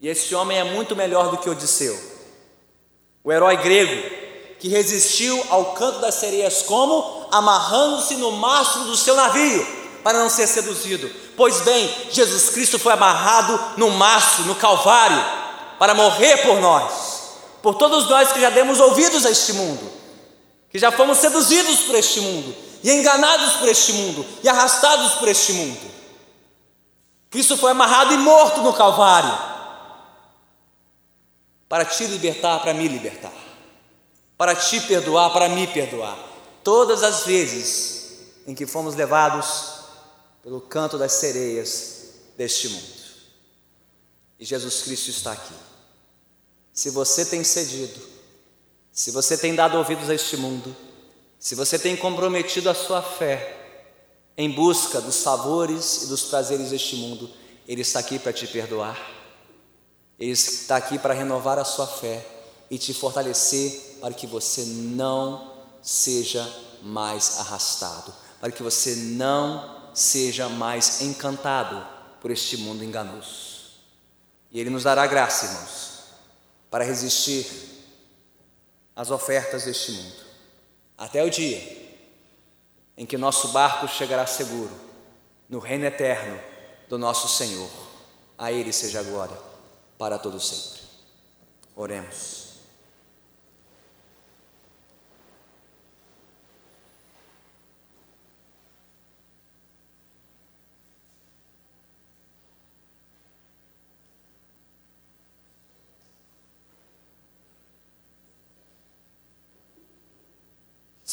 E 0.00 0.08
esse 0.08 0.34
homem 0.34 0.58
é 0.58 0.64
muito 0.64 0.96
melhor 0.96 1.30
do 1.30 1.38
que 1.38 1.48
Odisseu, 1.48 1.96
o 3.22 3.30
herói 3.30 3.56
grego 3.58 4.18
que 4.58 4.68
resistiu 4.68 5.40
ao 5.50 5.74
canto 5.74 6.00
das 6.00 6.16
sereias, 6.16 6.62
como? 6.62 7.17
Amarrando-se 7.30 8.16
no 8.16 8.32
mastro 8.32 8.84
do 8.84 8.96
seu 8.96 9.14
navio, 9.14 9.66
para 10.02 10.18
não 10.18 10.28
ser 10.28 10.46
seduzido. 10.46 11.10
Pois 11.36 11.60
bem, 11.60 11.88
Jesus 12.10 12.50
Cristo 12.50 12.78
foi 12.78 12.92
amarrado 12.92 13.58
no 13.76 13.90
mastro, 13.90 14.44
no 14.44 14.54
Calvário, 14.54 15.24
para 15.78 15.94
morrer 15.94 16.38
por 16.38 16.60
nós, 16.60 17.32
por 17.62 17.74
todos 17.74 18.08
nós 18.08 18.32
que 18.32 18.40
já 18.40 18.50
demos 18.50 18.80
ouvidos 18.80 19.24
a 19.24 19.30
este 19.30 19.52
mundo, 19.52 19.90
que 20.70 20.78
já 20.78 20.90
fomos 20.90 21.18
seduzidos 21.18 21.80
por 21.80 21.94
este 21.94 22.20
mundo, 22.20 22.54
e 22.82 22.90
enganados 22.90 23.54
por 23.54 23.68
este 23.68 23.92
mundo, 23.92 24.24
e 24.42 24.48
arrastados 24.48 25.14
por 25.14 25.28
este 25.28 25.52
mundo. 25.52 25.98
Cristo 27.30 27.56
foi 27.56 27.72
amarrado 27.72 28.14
e 28.14 28.16
morto 28.16 28.60
no 28.60 28.72
Calvário, 28.72 29.36
para 31.68 31.84
te 31.84 32.04
libertar, 32.04 32.60
para 32.60 32.72
me 32.74 32.88
libertar 32.88 33.48
para 34.38 34.54
te 34.54 34.80
perdoar, 34.82 35.32
para 35.32 35.48
me 35.48 35.66
perdoar. 35.66 36.16
Todas 36.68 37.02
as 37.02 37.24
vezes 37.24 38.10
em 38.46 38.54
que 38.54 38.66
fomos 38.66 38.94
levados 38.94 39.84
pelo 40.42 40.60
canto 40.60 40.98
das 40.98 41.12
sereias 41.12 42.10
deste 42.36 42.68
mundo. 42.68 42.92
E 44.38 44.44
Jesus 44.44 44.82
Cristo 44.82 45.08
está 45.08 45.32
aqui, 45.32 45.54
se 46.70 46.90
você 46.90 47.24
tem 47.24 47.42
cedido, 47.42 47.98
se 48.92 49.10
você 49.10 49.38
tem 49.38 49.54
dado 49.54 49.78
ouvidos 49.78 50.10
a 50.10 50.14
este 50.14 50.36
mundo, 50.36 50.76
se 51.38 51.54
você 51.54 51.78
tem 51.78 51.96
comprometido 51.96 52.68
a 52.68 52.74
sua 52.74 53.00
fé 53.00 53.56
em 54.36 54.50
busca 54.50 55.00
dos 55.00 55.22
favores 55.22 56.02
e 56.02 56.06
dos 56.08 56.24
prazeres 56.24 56.68
deste 56.68 56.96
mundo, 56.96 57.30
Ele 57.66 57.80
está 57.80 58.00
aqui 58.00 58.18
para 58.18 58.34
te 58.34 58.46
perdoar, 58.46 59.00
Ele 60.20 60.32
está 60.32 60.76
aqui 60.76 60.98
para 60.98 61.14
renovar 61.14 61.58
a 61.58 61.64
sua 61.64 61.86
fé 61.86 62.26
e 62.70 62.76
te 62.76 62.92
fortalecer 62.92 63.96
para 64.02 64.12
que 64.12 64.26
você 64.26 64.66
não 64.66 65.56
seja 65.88 66.46
mais 66.82 67.40
arrastado, 67.40 68.14
para 68.38 68.52
que 68.52 68.62
você 68.62 68.94
não 68.94 69.88
seja 69.94 70.46
mais 70.46 71.00
encantado 71.00 71.82
por 72.20 72.30
este 72.30 72.58
mundo 72.58 72.84
enganoso. 72.84 73.70
E 74.50 74.60
Ele 74.60 74.68
nos 74.68 74.82
dará 74.82 75.06
graça, 75.06 75.46
irmãos, 75.46 75.90
para 76.70 76.84
resistir 76.84 77.46
às 78.94 79.10
ofertas 79.10 79.64
deste 79.64 79.92
mundo, 79.92 80.16
até 80.98 81.24
o 81.24 81.30
dia 81.30 81.88
em 82.94 83.06
que 83.06 83.16
nosso 83.16 83.48
barco 83.48 83.88
chegará 83.88 84.26
seguro 84.26 84.78
no 85.48 85.58
reino 85.58 85.86
eterno 85.86 86.38
do 86.86 86.98
nosso 86.98 87.28
Senhor. 87.28 87.70
A 88.36 88.52
Ele 88.52 88.74
seja 88.74 89.02
glória 89.02 89.38
para 89.96 90.18
todo 90.18 90.38
sempre. 90.38 90.82
Oremos. 91.74 92.47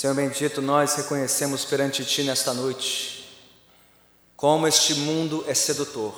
Senhor 0.05 0.13
bendito, 0.13 0.61
nós 0.61 0.93
reconhecemos 0.93 1.65
perante 1.65 2.05
Ti 2.05 2.21
nesta 2.21 2.53
noite 2.53 3.27
como 4.35 4.67
este 4.67 4.93
mundo 4.93 5.43
é 5.47 5.53
sedutor, 5.55 6.13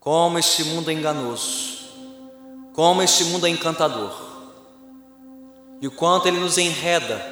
como 0.00 0.40
este 0.40 0.64
mundo 0.64 0.90
é 0.90 0.92
enganoso, 0.92 1.78
como 2.72 3.00
este 3.00 3.26
mundo 3.26 3.46
é 3.46 3.50
encantador 3.50 4.12
e 5.80 5.86
o 5.86 5.92
quanto 5.92 6.26
ele 6.26 6.40
nos 6.40 6.58
enreda 6.58 7.24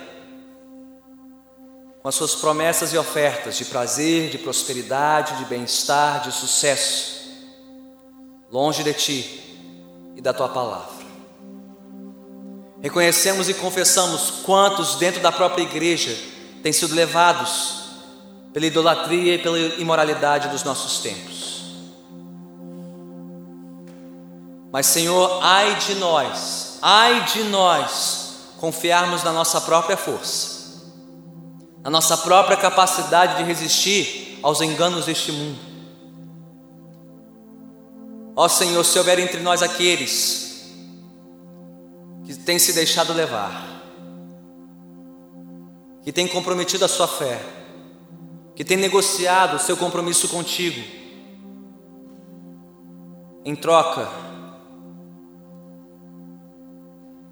com 2.00 2.08
as 2.08 2.14
suas 2.14 2.36
promessas 2.36 2.92
e 2.92 2.96
ofertas 2.96 3.58
de 3.58 3.64
prazer, 3.64 4.30
de 4.30 4.38
prosperidade, 4.38 5.38
de 5.38 5.46
bem-estar, 5.46 6.22
de 6.22 6.30
sucesso, 6.30 7.20
longe 8.48 8.84
de 8.84 8.94
Ti 8.94 10.12
e 10.14 10.20
da 10.20 10.32
Tua 10.32 10.50
palavra. 10.50 11.01
Reconhecemos 12.82 13.48
e 13.48 13.54
confessamos 13.54 14.42
quantos 14.42 14.96
dentro 14.96 15.20
da 15.20 15.30
própria 15.30 15.62
igreja 15.62 16.18
têm 16.64 16.72
sido 16.72 16.96
levados 16.96 17.82
pela 18.52 18.66
idolatria 18.66 19.36
e 19.36 19.38
pela 19.38 19.58
imoralidade 19.58 20.48
dos 20.48 20.64
nossos 20.64 20.98
tempos. 20.98 21.62
Mas, 24.72 24.86
Senhor, 24.86 25.38
ai 25.42 25.76
de 25.76 25.94
nós, 25.94 26.78
ai 26.82 27.24
de 27.26 27.44
nós 27.44 28.34
confiarmos 28.58 29.22
na 29.22 29.32
nossa 29.32 29.60
própria 29.60 29.96
força, 29.96 30.82
na 31.84 31.90
nossa 31.90 32.16
própria 32.16 32.56
capacidade 32.56 33.36
de 33.36 33.44
resistir 33.44 34.40
aos 34.42 34.60
enganos 34.60 35.04
deste 35.06 35.30
mundo. 35.30 35.58
Ó 38.34 38.48
Senhor, 38.48 38.82
se 38.82 38.98
houver 38.98 39.20
entre 39.20 39.40
nós 39.40 39.62
aqueles 39.62 40.51
que 42.24 42.34
tem 42.34 42.58
se 42.58 42.72
deixado 42.72 43.12
levar, 43.12 43.82
que 46.02 46.12
tem 46.12 46.26
comprometido 46.28 46.84
a 46.84 46.88
sua 46.88 47.08
fé, 47.08 47.40
que 48.54 48.64
tem 48.64 48.76
negociado 48.76 49.56
o 49.56 49.58
seu 49.58 49.76
compromisso 49.76 50.28
contigo, 50.28 50.82
em 53.44 53.56
troca 53.56 54.08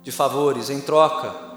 de 0.03 0.11
favores, 0.11 0.71
em 0.71 0.81
troca 0.81 1.51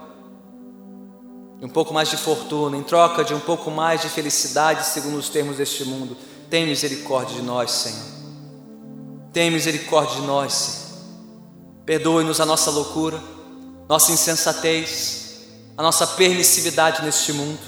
de 1.59 1.65
um 1.65 1.69
pouco 1.69 1.93
mais 1.93 2.09
de 2.09 2.17
fortuna, 2.17 2.75
em 2.75 2.83
troca 2.83 3.23
de 3.23 3.33
um 3.33 3.39
pouco 3.39 3.71
mais 3.71 4.01
de 4.01 4.09
felicidade, 4.09 4.85
segundo 4.85 5.17
os 5.17 5.29
termos 5.29 5.57
deste 5.57 5.85
mundo. 5.85 6.17
Tem 6.49 6.65
misericórdia 6.65 7.37
de 7.37 7.41
nós, 7.41 7.71
Senhor. 7.71 8.23
Tem 9.31 9.49
misericórdia 9.49 10.19
de 10.19 10.27
nós, 10.27 10.53
Senhor. 10.53 10.82
Perdoe-nos 11.85 12.39
a 12.39 12.45
nossa 12.45 12.71
loucura, 12.71 13.21
nossa 13.89 14.11
insensatez, 14.11 15.23
a 15.77 15.83
nossa 15.83 16.07
permissividade 16.07 17.03
neste 17.03 17.33
mundo. 17.33 17.59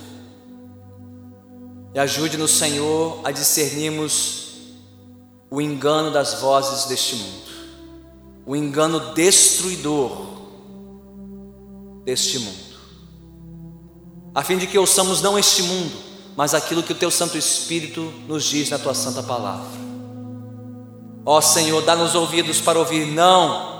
E 1.94 2.00
ajude-nos, 2.00 2.52
Senhor, 2.52 3.20
a 3.24 3.32
discernirmos 3.32 4.46
o 5.50 5.62
engano 5.62 6.12
das 6.12 6.36
vozes 6.36 6.86
deste 6.86 7.16
mundo, 7.16 7.46
o 8.46 8.56
engano 8.56 9.14
destruidor 9.14 10.12
deste 12.04 12.40
mundo, 12.40 12.76
a 14.34 14.44
fim 14.44 14.58
de 14.58 14.68
que 14.68 14.78
ouçamos 14.78 15.22
não 15.22 15.40
este 15.40 15.64
mundo, 15.64 15.96
mas 16.36 16.54
aquilo 16.54 16.84
que 16.84 16.92
o 16.92 16.98
Teu 16.98 17.10
Santo 17.10 17.38
Espírito 17.38 18.02
nos 18.28 18.44
diz 18.44 18.70
na 18.70 18.78
Tua 18.78 18.94
Santa 18.94 19.24
Palavra. 19.24 19.86
Ó 21.26 21.40
Senhor, 21.40 21.82
dá-nos 21.82 22.14
ouvidos 22.14 22.60
para 22.60 22.78
ouvir 22.78 23.06
não 23.06 23.75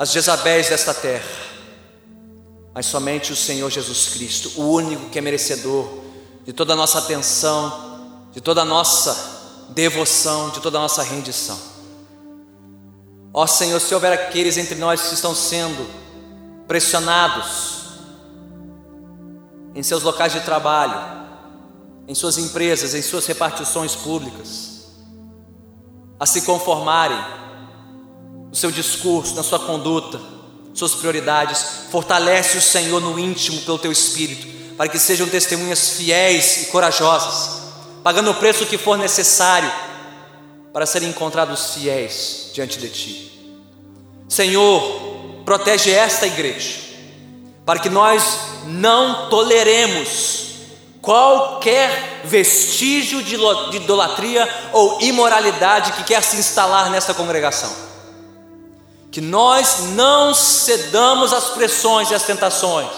as 0.00 0.12
Jezabéis 0.12 0.70
desta 0.70 0.94
terra, 0.94 1.28
mas 2.72 2.86
somente 2.86 3.34
o 3.34 3.36
Senhor 3.36 3.68
Jesus 3.68 4.08
Cristo, 4.08 4.58
o 4.58 4.72
único 4.72 5.10
que 5.10 5.18
é 5.18 5.20
merecedor 5.20 5.86
de 6.42 6.54
toda 6.54 6.72
a 6.72 6.76
nossa 6.76 7.00
atenção, 7.00 8.30
de 8.32 8.40
toda 8.40 8.62
a 8.62 8.64
nossa 8.64 9.68
devoção, 9.68 10.48
de 10.48 10.60
toda 10.60 10.78
a 10.78 10.80
nossa 10.80 11.02
rendição. 11.02 11.58
Ó 13.34 13.46
Senhor, 13.46 13.78
se 13.78 13.94
houver 13.94 14.10
aqueles 14.10 14.56
entre 14.56 14.74
nós 14.74 15.02
que 15.02 15.12
estão 15.12 15.34
sendo 15.34 15.86
pressionados 16.66 17.90
em 19.74 19.82
seus 19.82 20.02
locais 20.02 20.32
de 20.32 20.40
trabalho, 20.40 20.98
em 22.08 22.14
suas 22.14 22.38
empresas, 22.38 22.94
em 22.94 23.02
suas 23.02 23.26
repartições 23.26 23.94
públicas, 23.94 24.94
a 26.18 26.24
se 26.24 26.40
conformarem 26.40 27.22
no 28.50 28.56
seu 28.56 28.70
discurso, 28.70 29.34
na 29.34 29.42
sua 29.42 29.60
conduta, 29.60 30.20
suas 30.74 30.94
prioridades. 30.94 31.64
Fortalece 31.90 32.58
o 32.58 32.62
Senhor 32.62 33.00
no 33.00 33.18
íntimo 33.18 33.60
pelo 33.62 33.78
teu 33.78 33.92
espírito, 33.92 34.46
para 34.76 34.88
que 34.88 34.98
sejam 34.98 35.28
testemunhas 35.28 35.90
fiéis 35.90 36.62
e 36.62 36.66
corajosas, 36.66 37.62
pagando 38.02 38.30
o 38.30 38.34
preço 38.34 38.66
que 38.66 38.76
for 38.76 38.98
necessário 38.98 39.70
para 40.72 40.86
serem 40.86 41.10
encontrados 41.10 41.74
fiéis 41.74 42.50
diante 42.52 42.78
de 42.78 42.88
ti. 42.88 43.56
Senhor, 44.28 45.42
protege 45.44 45.90
esta 45.90 46.26
igreja, 46.26 46.78
para 47.64 47.78
que 47.78 47.88
nós 47.88 48.38
não 48.66 49.28
toleremos 49.28 50.48
qualquer 51.00 52.20
vestígio 52.24 53.22
de 53.22 53.36
idolatria 53.76 54.48
ou 54.72 55.00
imoralidade 55.00 55.92
que 55.92 56.04
quer 56.04 56.22
se 56.22 56.36
instalar 56.36 56.90
nesta 56.90 57.14
congregação 57.14 57.89
que 59.10 59.20
nós 59.20 59.90
não 59.94 60.32
cedamos 60.32 61.32
às 61.32 61.46
pressões 61.46 62.10
e 62.10 62.14
às 62.14 62.22
tentações, 62.22 62.88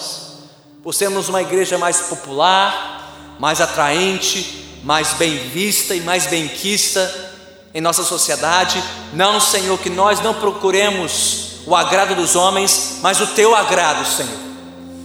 por 0.83 0.93
sermos 0.93 1.29
uma 1.29 1.41
igreja 1.41 1.79
mais 1.79 2.01
popular, 2.01 3.37
mais 3.39 3.61
atraente, 3.61 4.81
mais 4.85 5.15
bem 5.15 5.37
vista 5.49 5.95
e 5.95 6.01
mais 6.01 6.27
benquista 6.27 7.31
em 7.73 7.81
nossa 7.81 8.03
sociedade. 8.03 8.83
Não, 9.15 9.41
Senhor, 9.41 9.79
que 9.79 9.89
nós 9.89 10.21
não 10.21 10.35
procuremos 10.35 11.63
o 11.67 11.75
agrado 11.75 12.15
dos 12.15 12.37
homens, 12.37 12.99
mas 13.01 13.21
o 13.21 13.27
teu 13.29 13.55
agrado, 13.55 14.05
Senhor. 14.05 14.43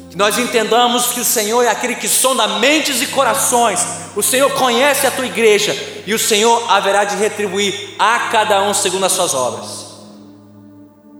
Que 0.10 0.18
nós 0.18 0.38
entendamos 0.38 1.08
que 1.08 1.22
o 1.22 1.26
Senhor 1.26 1.64
é 1.64 1.70
aquele 1.70 1.96
que 1.96 2.10
sonda 2.10 2.48
mentes 2.60 3.02
e 3.02 3.08
corações. 3.08 3.80
O 4.16 4.24
Senhor 4.24 4.52
conhece 4.54 5.06
a 5.06 5.12
tua 5.12 5.26
igreja 5.26 5.74
e 6.06 6.14
o 6.14 6.20
Senhor 6.20 6.70
haverá 6.70 7.04
de 7.04 7.16
retribuir 7.16 7.96
a 8.00 8.28
cada 8.32 8.62
um 8.64 8.74
segundo 8.74 9.06
as 9.06 9.12
suas 9.12 9.34
obras. 9.34 9.87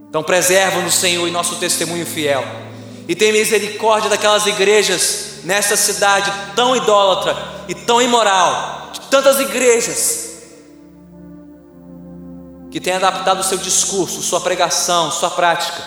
Então 0.08 0.22
preserva-nos, 0.22 0.94
Senhor, 0.94 1.26
em 1.28 1.30
nosso 1.30 1.56
testemunho 1.56 2.06
fiel. 2.06 2.44
E 3.06 3.14
tem 3.14 3.32
misericórdia 3.32 4.10
daquelas 4.10 4.46
igrejas 4.46 5.40
nessa 5.44 5.76
cidade 5.76 6.32
tão 6.54 6.74
idólatra 6.76 7.36
e 7.68 7.74
tão 7.74 8.00
imoral, 8.00 8.90
de 8.92 9.00
tantas 9.02 9.38
igrejas 9.40 10.28
que 12.70 12.80
têm 12.80 12.94
adaptado 12.94 13.40
o 13.40 13.44
seu 13.44 13.56
discurso, 13.58 14.22
sua 14.22 14.40
pregação, 14.40 15.10
sua 15.10 15.30
prática, 15.30 15.82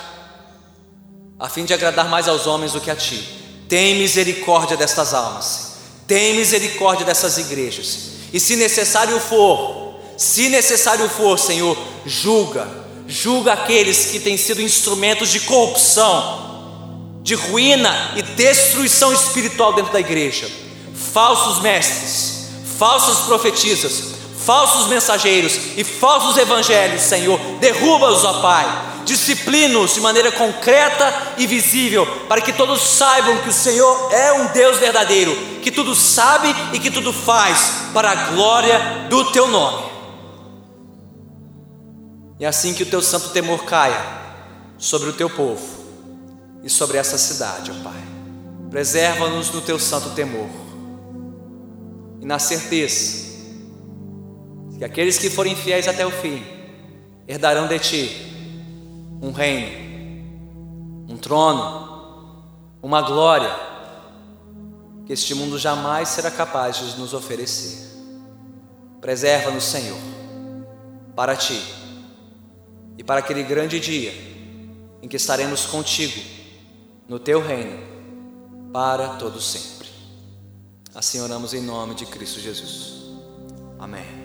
a 1.39 1.47
fim 1.47 1.63
de 1.63 1.73
agradar 1.73 2.09
mais 2.09 2.27
aos 2.27 2.47
homens 2.47 2.73
do 2.73 2.81
que 2.81 2.89
a 2.89 2.95
ti. 2.95 3.39
Tem 3.69 3.95
misericórdia 3.95 4.75
destas 4.75 5.13
almas, 5.13 5.73
tem 6.07 6.35
misericórdia 6.35 7.05
dessas 7.05 7.37
igrejas, 7.37 8.09
e 8.33 8.39
se 8.39 8.55
necessário 8.55 9.19
for, 9.19 9.81
Se 10.21 10.49
necessário 10.49 11.09
for, 11.09 11.39
Senhor, 11.39 11.75
julga, 12.05 12.67
julga 13.11 13.51
aqueles 13.51 14.05
que 14.05 14.19
têm 14.19 14.37
sido 14.37 14.61
instrumentos 14.61 15.29
de 15.29 15.41
corrupção, 15.41 17.19
de 17.21 17.35
ruína 17.35 18.13
e 18.15 18.21
destruição 18.21 19.11
espiritual 19.11 19.73
dentro 19.73 19.91
da 19.91 19.99
igreja. 19.99 20.49
Falsos 21.13 21.61
mestres, 21.61 22.47
falsas 22.79 23.25
profetisas, 23.25 24.15
falsos 24.45 24.87
mensageiros 24.87 25.59
e 25.75 25.83
falsos 25.83 26.37
evangelhos, 26.37 27.01
Senhor, 27.01 27.37
derruba-os, 27.59 28.23
ó 28.23 28.41
Pai 28.41 28.91
disciplinos 29.03 29.95
de 29.95 29.99
maneira 29.99 30.31
concreta 30.31 31.33
e 31.37 31.47
visível, 31.47 32.05
para 32.29 32.39
que 32.39 32.53
todos 32.53 32.79
saibam 32.81 33.37
que 33.39 33.49
o 33.49 33.53
Senhor 33.53 34.09
é 34.13 34.31
um 34.33 34.47
Deus 34.53 34.77
verdadeiro, 34.77 35.35
que 35.61 35.71
tudo 35.71 35.95
sabe 35.95 36.55
e 36.71 36.79
que 36.79 36.91
tudo 36.91 37.11
faz 37.11 37.89
para 37.93 38.11
a 38.11 38.15
glória 38.15 39.07
do 39.09 39.31
teu 39.31 39.47
nome. 39.47 39.91
E 42.41 42.45
assim 42.45 42.73
que 42.73 42.81
o 42.81 42.87
teu 42.87 43.03
santo 43.03 43.29
temor 43.29 43.65
caia 43.65 44.03
sobre 44.75 45.07
o 45.09 45.13
teu 45.13 45.29
povo 45.29 45.63
e 46.63 46.69
sobre 46.71 46.97
essa 46.97 47.15
cidade, 47.15 47.69
ó 47.69 47.83
Pai. 47.83 48.01
Preserva-nos 48.71 49.51
no 49.51 49.61
teu 49.61 49.77
santo 49.77 50.09
temor 50.15 50.49
e 52.19 52.25
na 52.25 52.39
certeza 52.39 53.29
que 54.75 54.83
aqueles 54.83 55.19
que 55.19 55.29
forem 55.29 55.55
fiéis 55.55 55.87
até 55.87 56.03
o 56.03 56.09
fim 56.09 56.43
herdarão 57.27 57.67
de 57.67 57.77
ti 57.77 58.09
um 59.21 59.31
reino, 59.31 61.05
um 61.09 61.17
trono, 61.17 62.43
uma 62.81 63.03
glória 63.03 63.55
que 65.05 65.13
este 65.13 65.35
mundo 65.35 65.59
jamais 65.59 66.09
será 66.09 66.31
capaz 66.31 66.77
de 66.77 66.99
nos 66.99 67.13
oferecer. 67.13 67.87
Preserva-nos, 68.99 69.63
Senhor, 69.63 69.99
para 71.15 71.35
ti 71.35 71.80
e 72.97 73.03
para 73.03 73.19
aquele 73.19 73.43
grande 73.43 73.79
dia 73.79 74.13
em 75.01 75.07
que 75.07 75.15
estaremos 75.15 75.65
contigo 75.65 76.21
no 77.07 77.19
teu 77.19 77.41
reino 77.41 77.77
para 78.71 79.15
todo 79.15 79.41
sempre. 79.41 79.89
Assim 80.93 81.19
oramos 81.19 81.53
em 81.53 81.61
nome 81.61 81.95
de 81.95 82.05
Cristo 82.05 82.39
Jesus. 82.39 83.01
Amém. 83.79 84.20